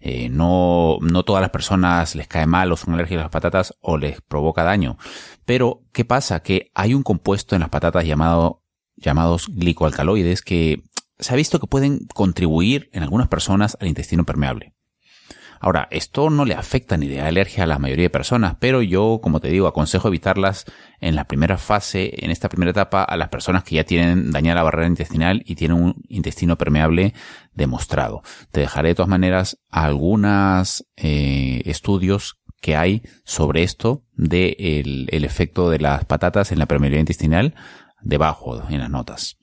Eh, 0.01 0.27
no, 0.29 0.97
no 1.01 1.23
todas 1.23 1.41
las 1.41 1.51
personas 1.51 2.15
les 2.15 2.27
cae 2.27 2.45
mal 2.45 2.71
o 2.71 2.77
son 2.77 2.93
alérgicas 2.93 3.21
a 3.21 3.25
las 3.25 3.31
patatas 3.31 3.73
o 3.79 3.97
les 3.97 4.19
provoca 4.21 4.63
daño. 4.63 4.97
Pero, 5.45 5.83
¿qué 5.93 6.03
pasa? 6.03 6.41
Que 6.41 6.71
hay 6.73 6.93
un 6.93 7.03
compuesto 7.03 7.55
en 7.55 7.61
las 7.61 7.69
patatas 7.69 8.05
llamado, 8.05 8.63
llamados 8.97 9.47
glicoalcaloides 9.49 10.41
que 10.41 10.83
se 11.19 11.33
ha 11.33 11.37
visto 11.37 11.59
que 11.59 11.67
pueden 11.67 12.05
contribuir 12.13 12.89
en 12.91 13.03
algunas 13.03 13.29
personas 13.29 13.77
al 13.79 13.87
intestino 13.87 14.25
permeable. 14.25 14.73
Ahora, 15.63 15.87
esto 15.91 16.29
no 16.29 16.43
le 16.43 16.55
afecta 16.55 16.97
ni 16.97 17.07
de 17.07 17.21
alergia 17.21 17.63
a 17.63 17.67
la 17.67 17.79
mayoría 17.79 18.03
de 18.03 18.09
personas, 18.09 18.57
pero 18.59 18.81
yo, 18.81 19.21
como 19.23 19.39
te 19.39 19.47
digo, 19.47 19.65
aconsejo 19.65 20.09
evitarlas 20.09 20.65
en 20.99 21.15
la 21.15 21.23
primera 21.23 21.57
fase, 21.57 22.13
en 22.17 22.31
esta 22.31 22.49
primera 22.49 22.71
etapa, 22.71 23.01
a 23.01 23.15
las 23.15 23.29
personas 23.29 23.63
que 23.63 23.75
ya 23.75 23.85
tienen 23.85 24.31
dañada 24.31 24.55
la 24.55 24.63
barrera 24.63 24.89
intestinal 24.89 25.41
y 25.45 25.55
tienen 25.55 25.81
un 25.81 26.03
intestino 26.09 26.57
permeable 26.57 27.13
demostrado. 27.53 28.23
Te 28.51 28.59
dejaré 28.59 28.89
de 28.89 28.95
todas 28.95 29.07
maneras 29.07 29.57
algunos 29.69 30.85
eh, 30.97 31.61
estudios 31.63 32.41
que 32.59 32.75
hay 32.75 33.01
sobre 33.23 33.63
esto 33.63 34.03
de 34.11 34.57
el 35.13 35.23
efecto 35.23 35.69
de 35.69 35.79
las 35.79 36.03
patatas 36.03 36.51
en 36.51 36.59
la 36.59 36.65
permeabilidad 36.65 36.99
intestinal 36.99 37.55
debajo 38.01 38.61
en 38.69 38.79
las 38.79 38.89
notas. 38.89 39.37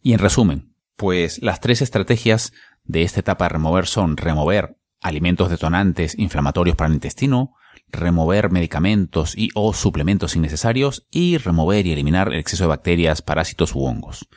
Y 0.00 0.12
en 0.12 0.20
resumen, 0.20 0.76
pues 0.94 1.42
las 1.42 1.58
tres 1.58 1.82
estrategias 1.82 2.52
de 2.86 3.02
esta 3.02 3.20
etapa 3.20 3.46
de 3.46 3.50
remover 3.50 3.86
son 3.86 4.16
remover 4.16 4.75
alimentos 5.00 5.50
detonantes 5.50 6.18
inflamatorios 6.18 6.76
para 6.76 6.88
el 6.88 6.94
intestino, 6.94 7.54
remover 7.88 8.50
medicamentos 8.50 9.36
y 9.36 9.50
o 9.54 9.72
suplementos 9.72 10.36
innecesarios 10.36 11.06
y 11.10 11.38
remover 11.38 11.86
y 11.86 11.92
eliminar 11.92 12.28
el 12.28 12.38
exceso 12.38 12.64
de 12.64 12.68
bacterias, 12.68 13.22
parásitos 13.22 13.74
u 13.74 13.84
hongos. 13.84 14.28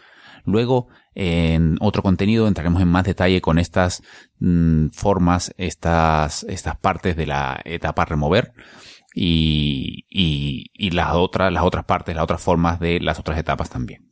Luego, 0.45 0.87
en 1.15 1.77
otro 1.81 2.01
contenido 2.01 2.47
entraremos 2.47 2.81
en 2.81 2.87
más 2.87 3.03
detalle 3.03 3.41
con 3.41 3.59
estas 3.59 4.01
mm, 4.39 4.87
formas, 4.89 5.53
estas, 5.57 6.43
estas 6.43 6.77
partes 6.77 7.15
de 7.15 7.27
la 7.27 7.59
etapa 7.65 8.05
remover 8.05 8.53
y, 9.13 10.05
y, 10.09 10.71
y 10.73 10.91
las 10.91 11.13
otras, 11.13 11.51
las 11.51 11.63
otras 11.63 11.85
partes, 11.85 12.15
las 12.15 12.23
otras 12.23 12.41
formas 12.41 12.79
de 12.79 12.99
las 12.99 13.19
otras 13.19 13.37
etapas 13.37 13.69
también. 13.69 14.09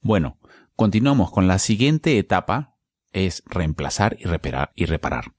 Bueno, 0.00 0.38
continuamos 0.74 1.30
con 1.30 1.46
la 1.46 1.58
siguiente 1.58 2.18
etapa 2.18 2.77
es 3.12 3.42
reemplazar 3.46 4.16
y 4.18 4.24
reparar, 4.24 4.72
y 4.74 4.84
reparar. 4.86 5.32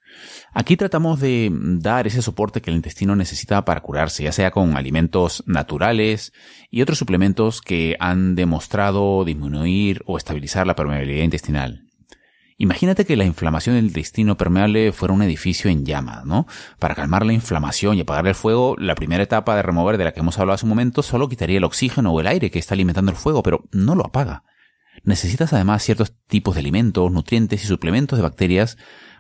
Aquí 0.54 0.78
tratamos 0.78 1.20
de 1.20 1.52
dar 1.52 2.08
ese 2.08 2.22
soporte 2.22 2.62
que 2.62 2.70
el 2.70 2.76
intestino 2.76 3.16
necesita 3.16 3.64
para 3.66 3.82
curarse, 3.82 4.24
ya 4.24 4.32
sea 4.32 4.52
con 4.52 4.76
alimentos 4.76 5.44
naturales 5.46 6.34
y 6.70 6.82
otros 6.82 6.98
suplementos 6.98 7.62
que 7.62 7.96
han 8.00 8.36
demostrado 8.36 9.24
disminuir 9.24 10.02
o 10.06 10.18
estabilizar 10.18 10.66
la 10.68 10.76
permeabilidad 10.76 11.24
intestinal. 11.24 11.86
Imagínate 12.62 13.06
que 13.06 13.16
la 13.16 13.24
inflamación 13.24 13.78
del 13.78 13.86
intestino 13.86 14.36
permeable 14.36 14.92
fuera 14.92 15.14
un 15.14 15.22
edificio 15.22 15.72
en 15.72 15.86
llamas, 15.86 16.26
¿no? 16.26 16.46
Para 16.78 16.94
calmar 16.94 17.26
la 17.26 17.32
inflamación 17.32 17.96
y 17.96 18.02
apagar 18.02 18.28
el 18.28 18.36
fuego, 18.36 18.76
la 18.78 18.96
primera 18.96 19.24
etapa 19.24 19.56
de 19.56 19.62
remover 19.62 19.98
de 19.98 20.04
la 20.04 20.12
que 20.12 20.20
hemos 20.20 20.38
hablado 20.38 20.56
hace 20.56 20.66
un 20.66 20.72
momento 20.72 21.02
solo 21.02 21.30
quitaría 21.30 21.58
el 21.58 21.64
oxígeno 21.64 22.12
o 22.12 22.20
el 22.20 22.28
aire 22.28 22.52
que 22.52 22.60
está 22.60 22.74
alimentando 22.74 23.12
el 23.12 23.18
fuego, 23.18 23.44
pero 23.44 23.64
no 23.72 23.96
lo 23.96 24.06
apaga. 24.06 24.44
Necesitas 25.10 25.54
además 25.54 25.82
ciertos 25.82 26.14
tipos 26.28 26.54
de 26.54 26.60
alimentos, 26.60 27.12
nutrientes 27.12 27.64
y 27.64 27.66
suplementos 27.66 28.20
de 28.20 28.22
bacterias 28.22 28.78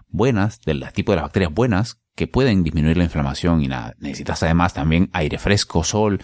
buenas, 0.07 0.61
del 0.61 0.85
tipo 0.93 1.11
de 1.11 1.15
las 1.15 1.23
bacterias 1.23 1.51
buenas, 1.51 1.99
que 2.13 2.27
pueden 2.27 2.63
disminuir 2.63 2.95
la 2.95 3.05
inflamación 3.05 3.63
y 3.63 3.69
nada. 3.69 3.95
Necesitas 3.97 4.43
además 4.43 4.75
también 4.75 5.09
aire 5.13 5.39
fresco, 5.39 5.83
sol. 5.83 6.21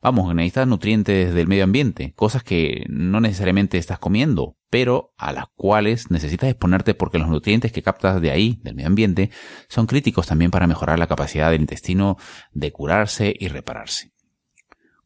Vamos, 0.00 0.34
necesitas 0.34 0.66
nutrientes 0.66 1.34
del 1.34 1.46
medio 1.46 1.64
ambiente, 1.64 2.14
cosas 2.14 2.42
que 2.42 2.86
no 2.88 3.20
necesariamente 3.20 3.76
estás 3.76 3.98
comiendo, 3.98 4.56
pero 4.70 5.12
a 5.18 5.34
las 5.34 5.44
cuales 5.56 6.10
necesitas 6.10 6.48
exponerte 6.48 6.94
porque 6.94 7.18
los 7.18 7.28
nutrientes 7.28 7.70
que 7.70 7.82
captas 7.82 8.18
de 8.18 8.30
ahí, 8.30 8.60
del 8.62 8.76
medio 8.76 8.88
ambiente, 8.88 9.30
son 9.68 9.84
críticos 9.84 10.26
también 10.26 10.50
para 10.50 10.66
mejorar 10.66 10.98
la 10.98 11.06
capacidad 11.06 11.50
del 11.50 11.60
intestino 11.60 12.16
de 12.52 12.72
curarse 12.72 13.36
y 13.38 13.48
repararse. 13.48 14.14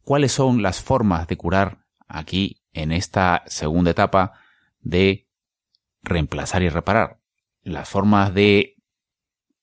¿Cuáles 0.01 0.31
son 0.31 0.61
las 0.61 0.81
formas 0.81 1.27
de 1.27 1.35
curar 1.35 1.79
aquí 2.07 2.61
en 2.77 2.91
esta 2.91 3.43
segunda 3.47 3.91
etapa 3.91 4.33
de 4.81 5.27
reemplazar 6.01 6.63
y 6.63 6.69
reparar. 6.69 7.19
Las 7.63 7.89
formas 7.89 8.33
de 8.33 8.75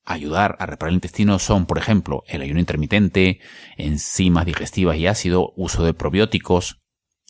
ayudar 0.04 0.56
a 0.58 0.66
reparar 0.66 0.90
el 0.90 0.96
intestino 0.96 1.38
son, 1.38 1.66
por 1.66 1.78
ejemplo, 1.78 2.24
el 2.26 2.42
ayuno 2.42 2.60
intermitente, 2.60 3.40
enzimas 3.76 4.44
digestivas 4.44 4.96
y 4.96 5.06
ácido, 5.06 5.52
uso 5.56 5.84
de 5.84 5.94
probióticos, 5.94 6.82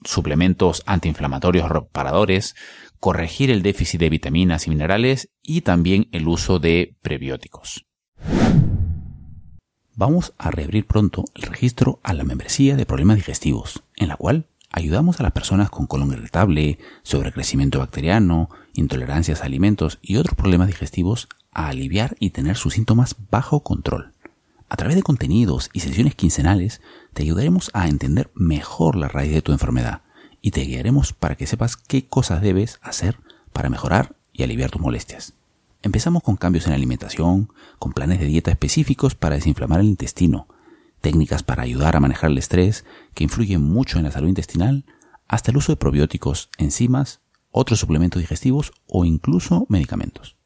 suplementos 0.05 0.83
antiinflamatorios 0.87 1.69
reparadores, 1.69 2.57
corregir 2.99 3.51
el 3.51 3.63
déficit 3.63 4.01
de 4.01 4.11
vitaminas 4.11 4.67
y 4.67 4.71
minerales 4.71 5.31
y 5.43 5.61
también 5.61 6.09
el 6.13 6.27
uso 6.27 6.59
de 6.59 6.97
prebióticos. 7.03 7.87
Vamos 9.97 10.35
a 10.39 10.51
reabrir 10.51 10.87
pronto 10.87 11.25
el 11.37 11.43
registro 11.43 12.01
a 12.03 12.15
la 12.15 12.25
membresía 12.25 12.75
de 12.75 12.85
problemas 12.85 13.17
digestivos, 13.17 13.85
en 13.95 14.09
la 14.09 14.17
cual 14.17 14.49
Ayudamos 14.77 15.21
a 15.21 15.23
las 15.23 15.31
personas 15.31 15.71
con 15.71 15.87
colon 15.87 16.11
irritable, 16.11 16.81
sobrecrecimiento 17.05 17.79
bacteriano, 17.79 18.51
intolerancias 18.73 19.41
a 19.41 19.45
alimentos 19.45 20.01
y 20.03 20.17
otros 20.17 20.35
problemas 20.35 20.67
digestivos 20.67 21.29
a 21.53 21.69
aliviar 21.69 22.17
y 22.19 22.31
tener 22.31 22.57
sus 22.57 22.75
síntomas 22.75 23.15
bajo 23.31 23.61
control. 23.61 24.11
A 24.69 24.75
través 24.75 24.97
de 24.97 25.05
contenidos 25.05 25.71
y 25.73 25.79
sesiones 25.79 26.17
quincenales 26.17 26.81
te 27.13 27.23
ayudaremos 27.23 27.71
a 27.73 27.87
entender 27.87 28.33
mejor 28.35 28.97
la 28.97 29.07
raíz 29.07 29.33
de 29.33 29.43
tu 29.43 29.53
enfermedad 29.53 30.03
y 30.43 30.51
te 30.51 30.63
guiaremos 30.63 31.13
para 31.13 31.37
que 31.37 31.47
sepas 31.47 31.77
qué 31.77 32.09
cosas 32.09 32.43
debes 32.43 32.81
hacer 32.83 33.21
para 33.53 33.71
mejorar 33.71 34.17
y 34.33 34.43
aliviar 34.43 34.73
tus 34.73 34.83
molestias. 34.83 35.35
Empezamos 35.83 36.25
con 36.25 36.35
cambios 36.35 36.65
en 36.67 36.71
la 36.71 36.77
alimentación, 36.77 37.49
con 37.79 37.93
planes 37.93 38.19
de 38.19 38.27
dieta 38.27 38.51
específicos 38.51 39.15
para 39.15 39.37
desinflamar 39.37 39.79
el 39.79 39.87
intestino, 39.87 40.49
técnicas 41.05 41.43
para 41.43 41.65
ayudar 41.65 41.97
a 41.97 42.01
manejar 42.01 42.31
el 42.31 42.39
estrés 42.39 42.87
que 43.13 43.25
influyen 43.25 43.61
mucho 43.61 43.99
en 43.99 44.05
la 44.05 44.11
salud 44.11 44.29
intestinal, 44.29 44.87
hasta 45.29 45.51
el 45.51 45.59
uso 45.59 45.71
de 45.71 45.77
probióticos, 45.77 46.49
enzimas, 46.57 47.21
otros 47.51 47.79
suplementos 47.79 48.23
digestivos 48.23 48.73
o 48.87 49.05
incluso 49.05 49.67
medicamentos. 49.69 50.39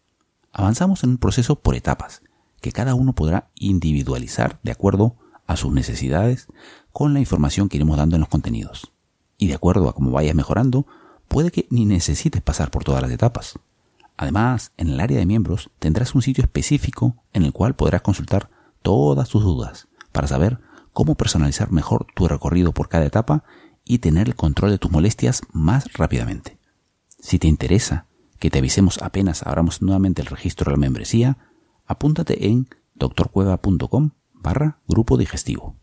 Avanzamos 0.53 1.05
en 1.05 1.11
un 1.11 1.19
proceso 1.19 1.61
por 1.61 1.77
etapas, 1.77 2.23
que 2.61 2.73
cada 2.73 2.97
uno 2.97 3.13
podrá 3.13 3.51
individualizar 3.55 4.59
de 4.65 4.73
acuerdo 4.73 5.15
a 5.47 5.57
sus 5.57 5.73
necesidades 5.73 6.49
con 6.93 7.15
la 7.15 7.21
información 7.21 7.69
que 7.69 7.77
iremos 7.77 7.97
dando 7.97 8.17
en 8.17 8.21
los 8.21 8.29
contenidos. 8.29 8.93
Y 9.39 9.47
de 9.47 9.55
acuerdo 9.55 9.89
a 9.89 9.95
cómo 9.95 10.11
vayas 10.11 10.35
mejorando, 10.35 10.87
puede 11.29 11.53
que 11.53 11.69
ni 11.71 11.85
necesites 11.85 12.43
pasar 12.43 12.73
por 12.73 12.83
todas 12.83 13.01
las 13.01 13.13
etapas. 13.13 13.61
Además, 14.17 14.73
en 14.77 14.89
el 14.89 14.99
área 14.99 15.19
de 15.19 15.27
miembros 15.27 15.71
tendrás 15.79 16.17
un 16.17 16.23
sitio 16.23 16.43
específico 16.43 17.15
en 17.33 17.45
el 17.45 17.53
cual 17.53 17.77
podrás 17.77 18.03
consultar 18.03 18.51
todas 18.83 19.29
tus 19.29 19.45
dudas 19.45 19.88
para 20.19 20.27
saber 20.27 20.59
cómo 20.93 21.15
personalizar 21.15 21.71
mejor 21.71 22.09
tu 22.17 22.27
recorrido 22.27 22.73
por 22.73 22.89
cada 22.89 23.07
etapa 23.07 23.45
y 23.85 23.99
tener 23.99 24.27
el 24.27 24.35
control 24.35 24.73
de 24.73 24.79
tus 24.79 24.91
molestias 24.91 25.43
más 25.53 25.93
rápidamente. 25.93 26.59
Si 27.21 27.39
te 27.39 27.47
interesa 27.47 28.09
que 28.41 28.51
te 28.51 28.59
avisemos 28.59 29.01
apenas 29.01 29.45
abramos 29.45 29.81
nuevamente 29.81 30.21
el 30.21 30.27
registro 30.27 30.65
de 30.65 30.73
la 30.73 30.81
membresía, 30.81 31.39
apúntate 31.87 32.49
en 32.49 32.69
doctorcueva.com 32.95 34.11
barra 34.33 34.81
grupo 34.89 35.17
digestivo. 35.19 35.77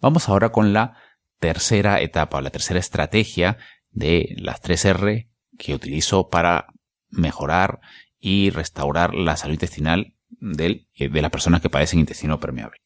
Vamos 0.00 0.28
ahora 0.28 0.52
con 0.52 0.72
la 0.72 0.96
tercera 1.40 2.00
etapa, 2.00 2.40
la 2.42 2.50
tercera 2.50 2.78
estrategia 2.78 3.58
de 3.90 4.36
las 4.38 4.62
3R 4.62 5.30
que 5.58 5.74
utilizo 5.74 6.28
para 6.28 6.68
mejorar 7.10 7.80
y 8.20 8.50
restaurar 8.50 9.14
la 9.14 9.36
salud 9.36 9.54
intestinal 9.54 10.14
de 10.40 10.86
las 11.22 11.30
personas 11.30 11.60
que 11.60 11.70
padecen 11.70 12.00
intestino 12.00 12.40
permeable. 12.40 12.80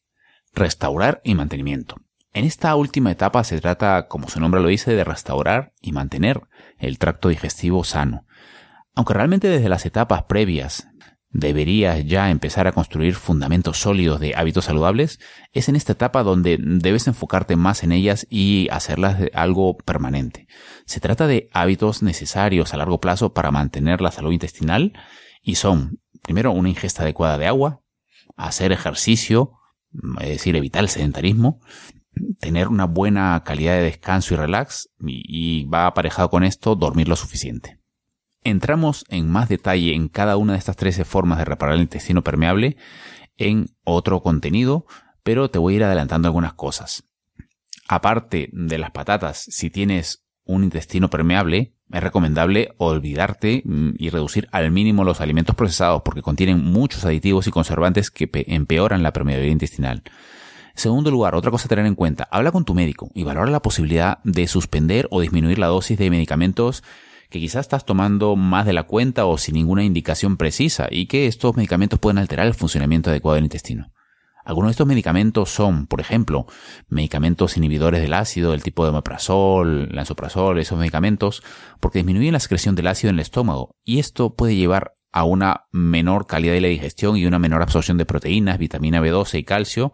Restaurar 0.53 1.21
y 1.23 1.35
mantenimiento. 1.35 1.97
En 2.33 2.45
esta 2.45 2.75
última 2.75 3.11
etapa 3.11 3.43
se 3.43 3.59
trata, 3.59 4.07
como 4.07 4.29
su 4.29 4.39
nombre 4.39 4.61
lo 4.61 4.67
dice, 4.67 4.93
de 4.93 5.03
restaurar 5.03 5.73
y 5.81 5.91
mantener 5.91 6.41
el 6.77 6.99
tracto 6.99 7.29
digestivo 7.29 7.83
sano. 7.83 8.25
Aunque 8.95 9.13
realmente 9.13 9.47
desde 9.47 9.69
las 9.69 9.85
etapas 9.85 10.23
previas 10.23 10.87
deberías 11.31 12.05
ya 12.05 12.29
empezar 12.29 12.67
a 12.67 12.71
construir 12.71 13.15
fundamentos 13.15 13.77
sólidos 13.77 14.19
de 14.19 14.35
hábitos 14.35 14.65
saludables, 14.65 15.19
es 15.53 15.69
en 15.69 15.75
esta 15.75 15.93
etapa 15.93 16.23
donde 16.23 16.57
debes 16.59 17.07
enfocarte 17.07 17.55
más 17.55 17.83
en 17.83 17.91
ellas 17.91 18.27
y 18.29 18.67
hacerlas 18.71 19.21
algo 19.33 19.77
permanente. 19.77 20.47
Se 20.85 20.99
trata 20.99 21.27
de 21.27 21.49
hábitos 21.53 22.01
necesarios 22.03 22.73
a 22.73 22.77
largo 22.77 22.99
plazo 22.99 23.33
para 23.33 23.51
mantener 23.51 24.01
la 24.01 24.11
salud 24.11 24.31
intestinal 24.31 24.93
y 25.41 25.55
son, 25.55 25.99
primero, 26.29 26.51
una 26.51 26.69
ingesta 26.69 27.01
adecuada 27.01 27.39
de 27.39 27.47
agua, 27.47 27.81
hacer 28.37 28.71
ejercicio, 28.71 29.53
es 30.21 30.29
decir, 30.29 30.55
evitar 30.55 30.83
el 30.83 30.89
sedentarismo, 30.89 31.59
tener 32.39 32.67
una 32.67 32.85
buena 32.85 33.41
calidad 33.43 33.73
de 33.73 33.81
descanso 33.81 34.35
y 34.35 34.37
relax 34.37 34.91
y, 34.99 35.65
va 35.65 35.87
aparejado 35.87 36.29
con 36.29 36.43
esto 36.43 36.75
dormir 36.75 37.07
lo 37.07 37.15
suficiente. 37.15 37.79
Entramos 38.43 39.05
en 39.09 39.27
más 39.27 39.49
detalle 39.49 39.95
en 39.95 40.07
cada 40.07 40.37
una 40.37 40.53
de 40.53 40.59
estas 40.59 40.75
13 40.75 41.03
formas 41.03 41.39
de 41.39 41.45
reparar 41.45 41.73
el 41.73 41.81
intestino 41.81 42.23
permeable 42.23 42.77
en 43.37 43.65
otro 43.83 44.21
contenido, 44.21 44.85
pero 45.23 45.49
te 45.49 45.57
voy 45.57 45.73
a 45.73 45.77
ir 45.77 45.83
adelantando 45.83 46.27
algunas 46.27 46.53
cosas. 46.53 47.05
Aparte 47.87 48.51
de 48.53 48.77
las 48.77 48.91
patatas, 48.91 49.47
si 49.49 49.71
tienes 49.71 50.27
un 50.43 50.63
intestino 50.63 51.09
permeable, 51.09 51.73
es 51.91 52.03
recomendable 52.03 52.73
olvidarte 52.77 53.63
mm, 53.65 53.91
y 53.97 54.09
reducir 54.09 54.47
al 54.51 54.71
mínimo 54.71 55.03
los 55.03 55.21
alimentos 55.21 55.55
procesados 55.55 56.01
porque 56.03 56.21
contienen 56.21 56.63
muchos 56.63 57.05
aditivos 57.05 57.47
y 57.47 57.51
conservantes 57.51 58.11
que 58.11 58.29
empeoran 58.47 59.03
la 59.03 59.13
permeabilidad 59.13 59.51
intestinal. 59.51 60.03
Segundo 60.75 61.11
lugar, 61.11 61.35
otra 61.35 61.51
cosa 61.51 61.65
a 61.65 61.69
tener 61.69 61.85
en 61.85 61.95
cuenta, 61.95 62.27
habla 62.31 62.51
con 62.51 62.63
tu 62.63 62.73
médico 62.73 63.09
y 63.13 63.23
valora 63.23 63.51
la 63.51 63.61
posibilidad 63.61 64.19
de 64.23 64.47
suspender 64.47 65.07
o 65.11 65.21
disminuir 65.21 65.59
la 65.59 65.67
dosis 65.67 65.97
de 65.97 66.09
medicamentos 66.09 66.83
que 67.29 67.39
quizás 67.39 67.61
estás 67.61 67.85
tomando 67.85 68.35
más 68.35 68.65
de 68.65 68.73
la 68.73 68.83
cuenta 68.83 69.25
o 69.25 69.37
sin 69.37 69.55
ninguna 69.55 69.83
indicación 69.83 70.37
precisa 70.37 70.87
y 70.89 71.07
que 71.07 71.27
estos 71.27 71.55
medicamentos 71.55 71.99
pueden 71.99 72.17
alterar 72.17 72.47
el 72.47 72.53
funcionamiento 72.53 73.09
adecuado 73.09 73.35
del 73.35 73.45
intestino. 73.45 73.91
Algunos 74.45 74.69
de 74.69 74.71
estos 74.71 74.87
medicamentos 74.87 75.49
son, 75.49 75.85
por 75.87 76.01
ejemplo, 76.01 76.47
medicamentos 76.87 77.57
inhibidores 77.57 78.01
del 78.01 78.13
ácido, 78.13 78.51
del 78.51 78.63
tipo 78.63 78.83
de 78.83 78.91
omeprazol, 78.91 79.89
lansoprazol, 79.89 80.59
esos 80.59 80.79
medicamentos, 80.79 81.43
porque 81.79 81.99
disminuyen 81.99 82.33
la 82.33 82.39
secreción 82.39 82.75
del 82.75 82.87
ácido 82.87 83.09
en 83.09 83.17
el 83.17 83.21
estómago 83.21 83.75
y 83.83 83.99
esto 83.99 84.35
puede 84.35 84.55
llevar 84.55 84.95
a 85.11 85.23
una 85.23 85.65
menor 85.71 86.27
calidad 86.27 86.53
de 86.53 86.61
la 86.61 86.67
digestión 86.67 87.17
y 87.17 87.25
una 87.25 87.39
menor 87.39 87.61
absorción 87.61 87.97
de 87.97 88.05
proteínas, 88.05 88.57
vitamina 88.57 89.01
B12 89.01 89.39
y 89.39 89.43
calcio 89.43 89.93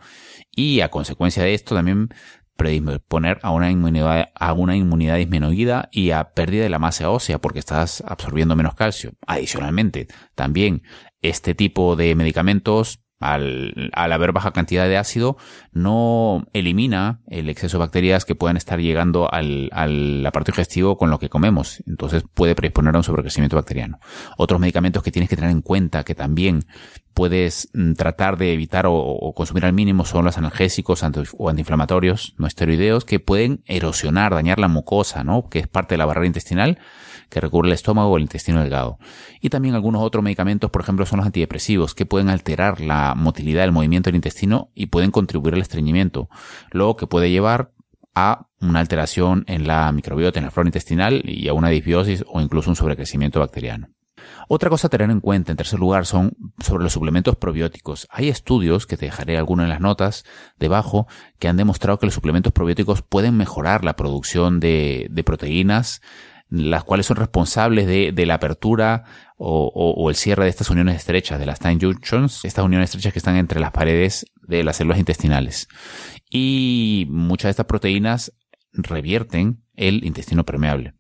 y 0.51 0.81
a 0.81 0.89
consecuencia 0.89 1.43
de 1.43 1.53
esto 1.53 1.75
también 1.75 2.09
predisponer 2.55 3.39
a 3.41 3.51
una 3.51 3.69
inmunidad, 3.69 4.29
a 4.33 4.53
una 4.53 4.75
inmunidad 4.75 5.17
disminuida 5.17 5.89
y 5.91 6.11
a 6.11 6.33
pérdida 6.33 6.63
de 6.63 6.69
la 6.69 6.79
masa 6.79 7.09
ósea 7.09 7.39
porque 7.39 7.59
estás 7.59 8.01
absorbiendo 8.07 8.55
menos 8.55 8.75
calcio. 8.75 9.13
Adicionalmente, 9.27 10.07
también 10.35 10.83
este 11.21 11.53
tipo 11.53 11.95
de 11.95 12.15
medicamentos 12.15 13.04
al, 13.19 13.91
al, 13.93 14.11
haber 14.11 14.31
baja 14.31 14.51
cantidad 14.51 14.87
de 14.87 14.97
ácido, 14.97 15.37
no 15.71 16.45
elimina 16.53 17.21
el 17.27 17.49
exceso 17.49 17.77
de 17.77 17.85
bacterias 17.85 18.25
que 18.25 18.35
puedan 18.35 18.57
estar 18.57 18.79
llegando 18.79 19.31
al, 19.31 19.69
al 19.71 20.25
aparato 20.25 20.51
digestivo 20.51 20.97
con 20.97 21.09
lo 21.09 21.19
que 21.19 21.29
comemos. 21.29 21.83
Entonces 21.87 22.23
puede 22.33 22.55
predisponer 22.55 22.93
a 22.95 22.97
un 22.97 23.03
sobrecrecimiento 23.03 23.55
bacteriano. 23.55 23.99
Otros 24.37 24.59
medicamentos 24.59 25.03
que 25.03 25.11
tienes 25.11 25.29
que 25.29 25.35
tener 25.35 25.51
en 25.51 25.61
cuenta 25.61 26.03
que 26.03 26.15
también 26.15 26.65
puedes 27.15 27.69
mm, 27.73 27.93
tratar 27.93 28.37
de 28.37 28.53
evitar 28.53 28.85
o, 28.87 29.33
consumir 29.33 29.65
al 29.65 29.73
mínimo 29.73 30.05
son 30.05 30.25
los 30.25 30.37
analgésicos 30.37 31.01
o 31.37 31.49
antiinflamatorios 31.49 32.35
no 32.37 32.45
esteroideos 32.45 33.05
que 33.05 33.19
pueden 33.19 33.63
erosionar, 33.65 34.33
dañar 34.33 34.59
la 34.59 34.67
mucosa, 34.67 35.23
¿no? 35.23 35.49
Que 35.49 35.59
es 35.59 35.67
parte 35.67 35.95
de 35.95 35.97
la 35.97 36.05
barrera 36.05 36.27
intestinal 36.27 36.77
que 37.29 37.41
recubre 37.41 37.67
el 37.67 37.73
estómago 37.73 38.09
o 38.09 38.17
el 38.17 38.23
intestino 38.23 38.61
delgado. 38.61 38.99
Y 39.41 39.49
también 39.49 39.73
algunos 39.73 40.03
otros 40.03 40.23
medicamentos, 40.23 40.69
por 40.69 40.81
ejemplo, 40.81 41.05
son 41.05 41.17
los 41.17 41.25
antidepresivos, 41.25 41.95
que 41.95 42.05
pueden 42.05 42.29
alterar 42.29 42.81
la 42.81 43.15
motilidad 43.15 43.63
del 43.63 43.71
movimiento 43.71 44.09
del 44.09 44.15
intestino 44.15 44.69
y 44.75 44.87
pueden 44.87 45.09
contribuir 45.09 45.55
al 45.55 45.61
estreñimiento, 45.61 46.29
lo 46.71 46.95
que 46.95 47.07
puede 47.07 47.31
llevar 47.31 47.71
a 48.13 48.47
una 48.61 48.79
alteración 48.81 49.43
en 49.47 49.67
la 49.67 49.91
microbiota, 49.91 50.39
en 50.39 50.45
la 50.45 50.51
flora 50.51 50.67
intestinal 50.67 51.21
y 51.25 51.47
a 51.47 51.53
una 51.53 51.69
disbiosis 51.69 52.23
o 52.27 52.41
incluso 52.41 52.69
un 52.69 52.75
sobrecrecimiento 52.75 53.39
bacteriano. 53.39 53.94
Otra 54.47 54.69
cosa 54.69 54.87
a 54.87 54.89
tener 54.89 55.09
en 55.09 55.21
cuenta, 55.21 55.51
en 55.51 55.57
tercer 55.57 55.79
lugar, 55.79 56.05
son 56.05 56.35
sobre 56.59 56.83
los 56.83 56.93
suplementos 56.93 57.35
probióticos. 57.35 58.07
Hay 58.11 58.29
estudios, 58.29 58.85
que 58.85 58.97
te 58.97 59.05
dejaré 59.05 59.37
alguno 59.37 59.63
en 59.63 59.69
las 59.69 59.81
notas 59.81 60.23
debajo, 60.57 61.07
que 61.39 61.47
han 61.47 61.57
demostrado 61.57 61.97
que 61.97 62.05
los 62.05 62.13
suplementos 62.13 62.53
probióticos 62.53 63.01
pueden 63.01 63.37
mejorar 63.37 63.83
la 63.83 63.95
producción 63.95 64.59
de, 64.59 65.09
proteínas, 65.25 66.01
las 66.49 66.83
cuales 66.83 67.07
son 67.07 67.17
responsables 67.17 67.87
de, 67.87 68.25
la 68.25 68.35
apertura 68.35 69.03
o, 69.37 70.09
el 70.09 70.15
cierre 70.15 70.43
de 70.43 70.49
estas 70.49 70.69
uniones 70.69 70.95
estrechas, 70.95 71.39
de 71.39 71.45
las 71.45 71.59
time 71.59 71.79
junctions, 71.81 72.45
estas 72.45 72.63
uniones 72.63 72.89
estrechas 72.89 73.13
que 73.13 73.19
están 73.19 73.37
entre 73.37 73.59
las 73.59 73.71
paredes 73.71 74.27
de 74.43 74.63
las 74.63 74.77
células 74.77 74.99
intestinales. 74.99 75.67
Y 76.29 77.07
muchas 77.09 77.45
de 77.45 77.51
estas 77.51 77.65
proteínas 77.65 78.31
revierten 78.73 79.63
el 79.75 80.03
intestino 80.05 80.43
permeable. 80.43 80.93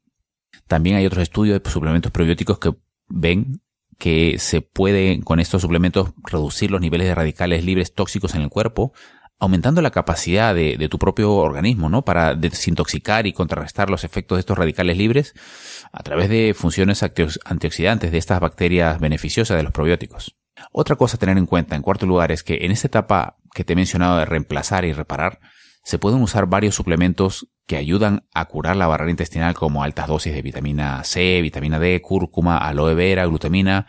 También 0.67 0.95
hay 0.95 1.05
otros 1.05 1.23
estudios 1.23 1.61
de 1.61 1.69
suplementos 1.69 2.11
probióticos 2.11 2.57
que 2.57 2.73
ven 3.07 3.61
que 3.97 4.37
se 4.39 4.61
puede 4.61 5.21
con 5.21 5.39
estos 5.39 5.61
suplementos 5.61 6.11
reducir 6.23 6.71
los 6.71 6.81
niveles 6.81 7.07
de 7.07 7.15
radicales 7.15 7.63
libres 7.63 7.93
tóxicos 7.93 8.35
en 8.35 8.41
el 8.41 8.49
cuerpo, 8.49 8.93
aumentando 9.39 9.81
la 9.81 9.91
capacidad 9.91 10.55
de, 10.55 10.87
tu 10.89 10.97
propio 10.97 11.33
organismo, 11.33 11.89
¿no? 11.89 12.03
Para 12.03 12.35
desintoxicar 12.35 13.27
y 13.27 13.33
contrarrestar 13.33 13.89
los 13.89 14.03
efectos 14.03 14.37
de 14.37 14.41
estos 14.41 14.57
radicales 14.57 14.97
libres 14.97 15.33
a 15.91 16.03
través 16.03 16.29
de 16.29 16.53
funciones 16.53 17.03
antioxidantes 17.03 18.11
de 18.11 18.17
estas 18.17 18.39
bacterias 18.39 18.99
beneficiosas 18.99 19.57
de 19.57 19.63
los 19.63 19.71
probióticos. 19.71 20.37
Otra 20.71 20.95
cosa 20.95 21.17
a 21.17 21.19
tener 21.19 21.37
en 21.37 21.45
cuenta, 21.45 21.75
en 21.75 21.81
cuarto 21.81 22.05
lugar, 22.05 22.31
es 22.31 22.43
que 22.43 22.59
en 22.61 22.71
esta 22.71 22.87
etapa 22.87 23.37
que 23.53 23.63
te 23.63 23.73
he 23.73 23.75
mencionado 23.75 24.17
de 24.17 24.25
reemplazar 24.25 24.85
y 24.85 24.93
reparar, 24.93 25.39
se 25.85 25.99
pueden 25.99 26.21
usar 26.23 26.47
varios 26.47 26.73
suplementos 26.73 27.47
que 27.67 27.77
ayudan 27.77 28.25
a 28.33 28.45
curar 28.45 28.75
la 28.75 28.87
barrera 28.87 29.11
intestinal 29.11 29.53
como 29.53 29.83
altas 29.83 30.07
dosis 30.07 30.33
de 30.33 30.41
vitamina 30.41 31.03
C, 31.03 31.39
vitamina 31.41 31.77
D, 31.77 32.01
cúrcuma, 32.01 32.57
aloe 32.57 32.95
vera, 32.95 33.25
glutamina 33.27 33.85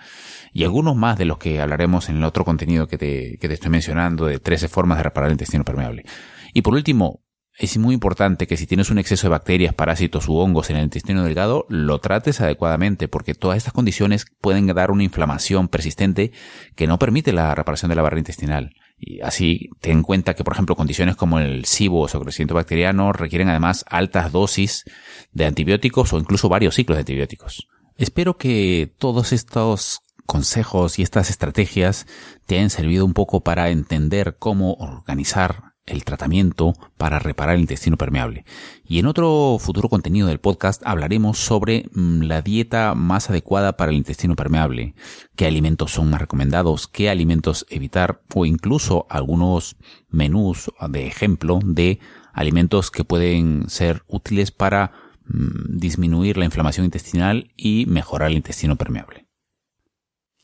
y 0.53 0.65
algunos 0.65 0.95
más 0.95 1.17
de 1.17 1.25
los 1.25 1.39
que 1.39 1.59
hablaremos 1.59 2.11
en 2.11 2.19
el 2.19 2.25
otro 2.25 2.45
contenido 2.45 2.87
que 2.87 2.99
te, 2.99 3.39
que 3.41 3.49
te 3.49 3.55
estoy 3.55 3.71
mencionando 3.71 4.27
de 4.27 4.39
13 4.39 4.69
formas 4.69 4.99
de 4.99 5.05
reparar 5.05 5.29
el 5.29 5.35
intestino 5.35 5.65
permeable. 5.65 6.05
Y 6.53 6.61
por 6.61 6.75
último, 6.75 7.23
es 7.59 7.79
muy 7.79 7.95
importante 7.95 8.47
que 8.47 8.59
si 8.59 8.67
tienes 8.67 8.91
un 8.91 8.99
exceso 8.99 9.27
de 9.27 9.31
bacterias, 9.31 9.73
parásitos 9.75 10.29
u 10.29 10.37
hongos 10.37 10.69
en 10.69 10.77
el 10.77 10.85
intestino 10.85 11.25
delgado, 11.25 11.65
lo 11.71 11.99
trates 12.01 12.43
adecuadamente 12.43 13.09
porque 13.09 13.35
todas 13.35 13.57
estas 13.57 13.73
condiciones 13.73 14.27
pueden 14.43 14.67
dar 14.67 14.91
una 14.91 15.05
inflamación 15.05 15.69
persistente 15.69 16.33
que 16.75 16.87
no 16.87 16.99
permite 16.99 17.33
la 17.33 17.55
reparación 17.55 17.89
de 17.89 17.95
la 17.95 18.03
barrera 18.03 18.21
intestinal. 18.21 18.75
Y 18.99 19.21
así 19.21 19.71
ten 19.81 19.99
en 19.99 20.03
cuenta 20.03 20.35
que, 20.35 20.45
por 20.45 20.55
ejemplo, 20.55 20.75
condiciones 20.75 21.17
como 21.17 21.39
el 21.39 21.65
SIBO 21.67 22.01
o 22.01 22.09
sobrecrecimiento 22.09 22.55
bacteriano 22.55 23.13
requieren 23.13 23.49
además 23.49 23.85
altas 23.89 24.33
dosis 24.33 24.85
de 25.33 25.47
antibióticos 25.47 26.13
o 26.13 26.19
incluso 26.19 26.49
varios 26.49 26.75
ciclos 26.75 26.97
de 26.97 27.01
antibióticos. 27.01 27.69
Espero 27.97 28.37
que 28.37 28.93
todos 28.99 29.33
estos 29.33 30.01
consejos 30.27 30.99
y 30.99 31.03
estas 31.03 31.31
estrategias 31.31 32.07
te 32.47 32.57
hayan 32.57 32.71
servido 32.71 33.05
un 33.05 33.15
poco 33.15 33.43
para 33.43 33.71
entender 33.71 34.37
cómo 34.39 34.75
organizar 34.75 35.76
el 35.87 36.05
tratamiento 36.05 36.75
para 36.97 37.19
reparar 37.19 37.55
el 37.55 37.63
intestino 37.63 37.97
permeable. 37.97 38.45
Y 38.85 38.99
en 38.99 39.07
otro 39.07 39.57
futuro 39.61 39.89
contenido 39.89 40.27
del 40.29 40.41
podcast 40.41 40.83
hablaremos 40.85 41.39
sobre 41.39 41.89
mm, 41.93 42.23
la 42.23 42.43
dieta 42.43 42.95
más 42.95 43.31
adecuada 43.31 43.77
para 43.77 43.93
el 43.93 43.97
intestino 43.97 44.37
permeable, 44.37 44.95
qué 45.37 45.47
alimentos 45.47 45.93
son 45.93 46.11
más 46.11 46.21
recomendados, 46.21 46.89
qué 46.89 47.09
alimentos 47.09 47.67
evitar 47.71 48.23
o 48.35 48.45
incluso 48.47 49.07
algunos 49.09 49.77
menús 50.09 50.71
de 50.89 51.07
ejemplo 51.07 51.61
de 51.65 52.01
alimentos 52.33 52.91
que 52.91 53.05
pueden 53.05 53.69
ser 53.69 54.03
útiles 54.09 54.51
para 54.51 54.93
mm, 55.25 55.79
disminuir 55.79 56.37
la 56.37 56.45
inflamación 56.45 56.85
intestinal 56.85 57.53
y 57.57 57.87
mejorar 57.87 58.31
el 58.31 58.37
intestino 58.37 58.77
permeable. 58.77 59.27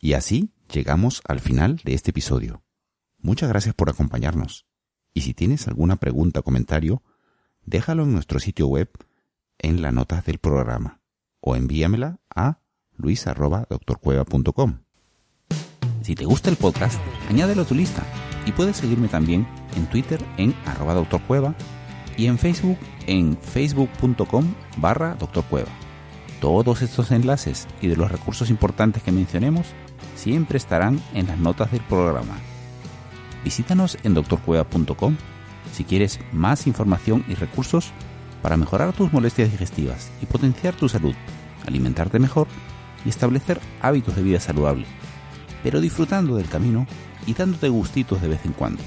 Y 0.00 0.14
así 0.14 0.52
llegamos 0.72 1.22
al 1.26 1.40
final 1.40 1.81
de 1.85 1.94
este 1.94 2.11
episodio. 2.11 2.64
Muchas 3.18 3.48
gracias 3.48 3.74
por 3.74 3.88
acompañarnos. 3.88 4.66
Y 5.14 5.22
si 5.22 5.35
tienes 5.35 5.68
alguna 5.68 5.96
pregunta 5.96 6.40
o 6.40 6.42
comentario, 6.42 7.03
déjalo 7.64 8.05
en 8.05 8.12
nuestro 8.12 8.40
sitio 8.40 8.66
web 8.68 8.90
en 9.59 9.83
las 9.83 9.92
notas 9.92 10.25
del 10.25 10.38
programa 10.38 11.01
o 11.40 11.57
envíamela 11.57 12.18
a 12.35 12.61
luis.doctorcueva.com. 12.96 14.79
Si 16.03 16.14
te 16.14 16.25
gusta 16.25 16.51
el 16.51 16.57
podcast, 16.57 17.01
añádelo 17.29 17.62
a 17.62 17.66
tu 17.66 17.75
lista 17.75 18.03
y 18.46 18.53
puedes 18.53 18.77
seguirme 18.77 19.09
también 19.09 19.46
en 19.77 19.87
Twitter 19.87 20.20
en 20.37 20.55
arroba 20.66 20.94
doctorcueva 20.94 21.55
y 22.16 22.27
en 22.27 22.38
Facebook 22.38 22.79
en 23.07 23.37
facebook.com 23.37 24.55
barra 24.79 25.14
doctorcueva. 25.14 25.70
Todos 26.40 26.83
estos 26.83 27.12
enlaces 27.12 27.68
y 27.81 27.87
de 27.87 27.96
los 27.96 28.11
recursos 28.11 28.51
importantes 28.51 29.03
que 29.03 29.12
mencionemos 29.12 29.68
siempre 30.16 30.59
estarán 30.59 31.01
en 31.14 31.29
las 31.29 31.38
notas 31.38 31.70
del 31.70 31.83
programa. 31.83 32.37
Visítanos 33.44 33.98
en 34.05 34.14
doctorcueva.com 34.14 35.16
si 35.72 35.85
quieres 35.85 36.20
más 36.33 36.66
información 36.66 37.24
y 37.28 37.35
recursos 37.35 37.92
para 38.42 38.57
mejorar 38.57 38.92
tus 38.92 39.12
molestias 39.12 39.50
digestivas 39.50 40.11
y 40.20 40.26
potenciar 40.26 40.74
tu 40.74 40.88
salud, 40.88 41.14
alimentarte 41.66 42.18
mejor 42.18 42.46
y 43.05 43.09
establecer 43.09 43.61
hábitos 43.81 44.16
de 44.16 44.22
vida 44.22 44.40
saludable, 44.40 44.85
pero 45.62 45.81
disfrutando 45.81 46.37
del 46.37 46.48
camino 46.48 46.87
y 47.26 47.35
dándote 47.35 47.68
gustitos 47.68 48.20
de 48.20 48.28
vez 48.28 48.44
en 48.44 48.52
cuando. 48.52 48.83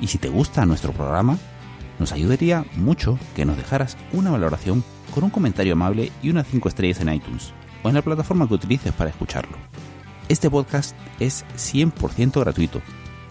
Y 0.00 0.08
si 0.08 0.18
te 0.18 0.28
gusta 0.28 0.66
nuestro 0.66 0.92
programa, 0.92 1.38
nos 1.98 2.12
ayudaría 2.12 2.64
mucho 2.76 3.18
que 3.34 3.44
nos 3.44 3.56
dejaras 3.56 3.96
una 4.12 4.30
valoración 4.30 4.84
con 5.14 5.24
un 5.24 5.30
comentario 5.30 5.74
amable 5.74 6.10
y 6.22 6.30
unas 6.30 6.46
5 6.48 6.68
estrellas 6.68 7.00
en 7.00 7.12
iTunes 7.12 7.52
o 7.82 7.88
en 7.88 7.94
la 7.94 8.02
plataforma 8.02 8.48
que 8.48 8.54
utilices 8.54 8.92
para 8.92 9.10
escucharlo. 9.10 9.56
Este 10.28 10.50
podcast 10.50 10.96
es 11.20 11.44
100% 11.56 12.40
gratuito 12.40 12.82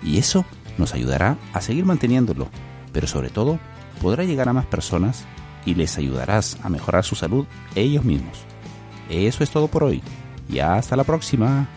y 0.04 0.18
eso 0.18 0.46
nos 0.78 0.94
ayudará 0.94 1.38
a 1.54 1.62
seguir 1.62 1.86
manteniéndolo, 1.86 2.50
pero 2.92 3.08
sobre 3.08 3.30
todo 3.30 3.60
podrá 4.02 4.24
llegar 4.24 4.50
a 4.50 4.54
más 4.54 4.66
personas 4.66 5.26
y 5.66 5.76
les 5.76 5.98
ayudarás 5.98 6.58
a 6.64 6.70
mejorar 6.70 7.04
su 7.04 7.16
salud 7.16 7.46
ellos 7.76 8.04
mismos. 8.04 8.40
Eso 9.10 9.44
es 9.44 9.50
todo 9.50 9.68
por 9.68 9.84
hoy 9.84 10.02
y 10.50 10.60
hasta 10.60 10.96
la 10.96 11.04
próxima. 11.04 11.68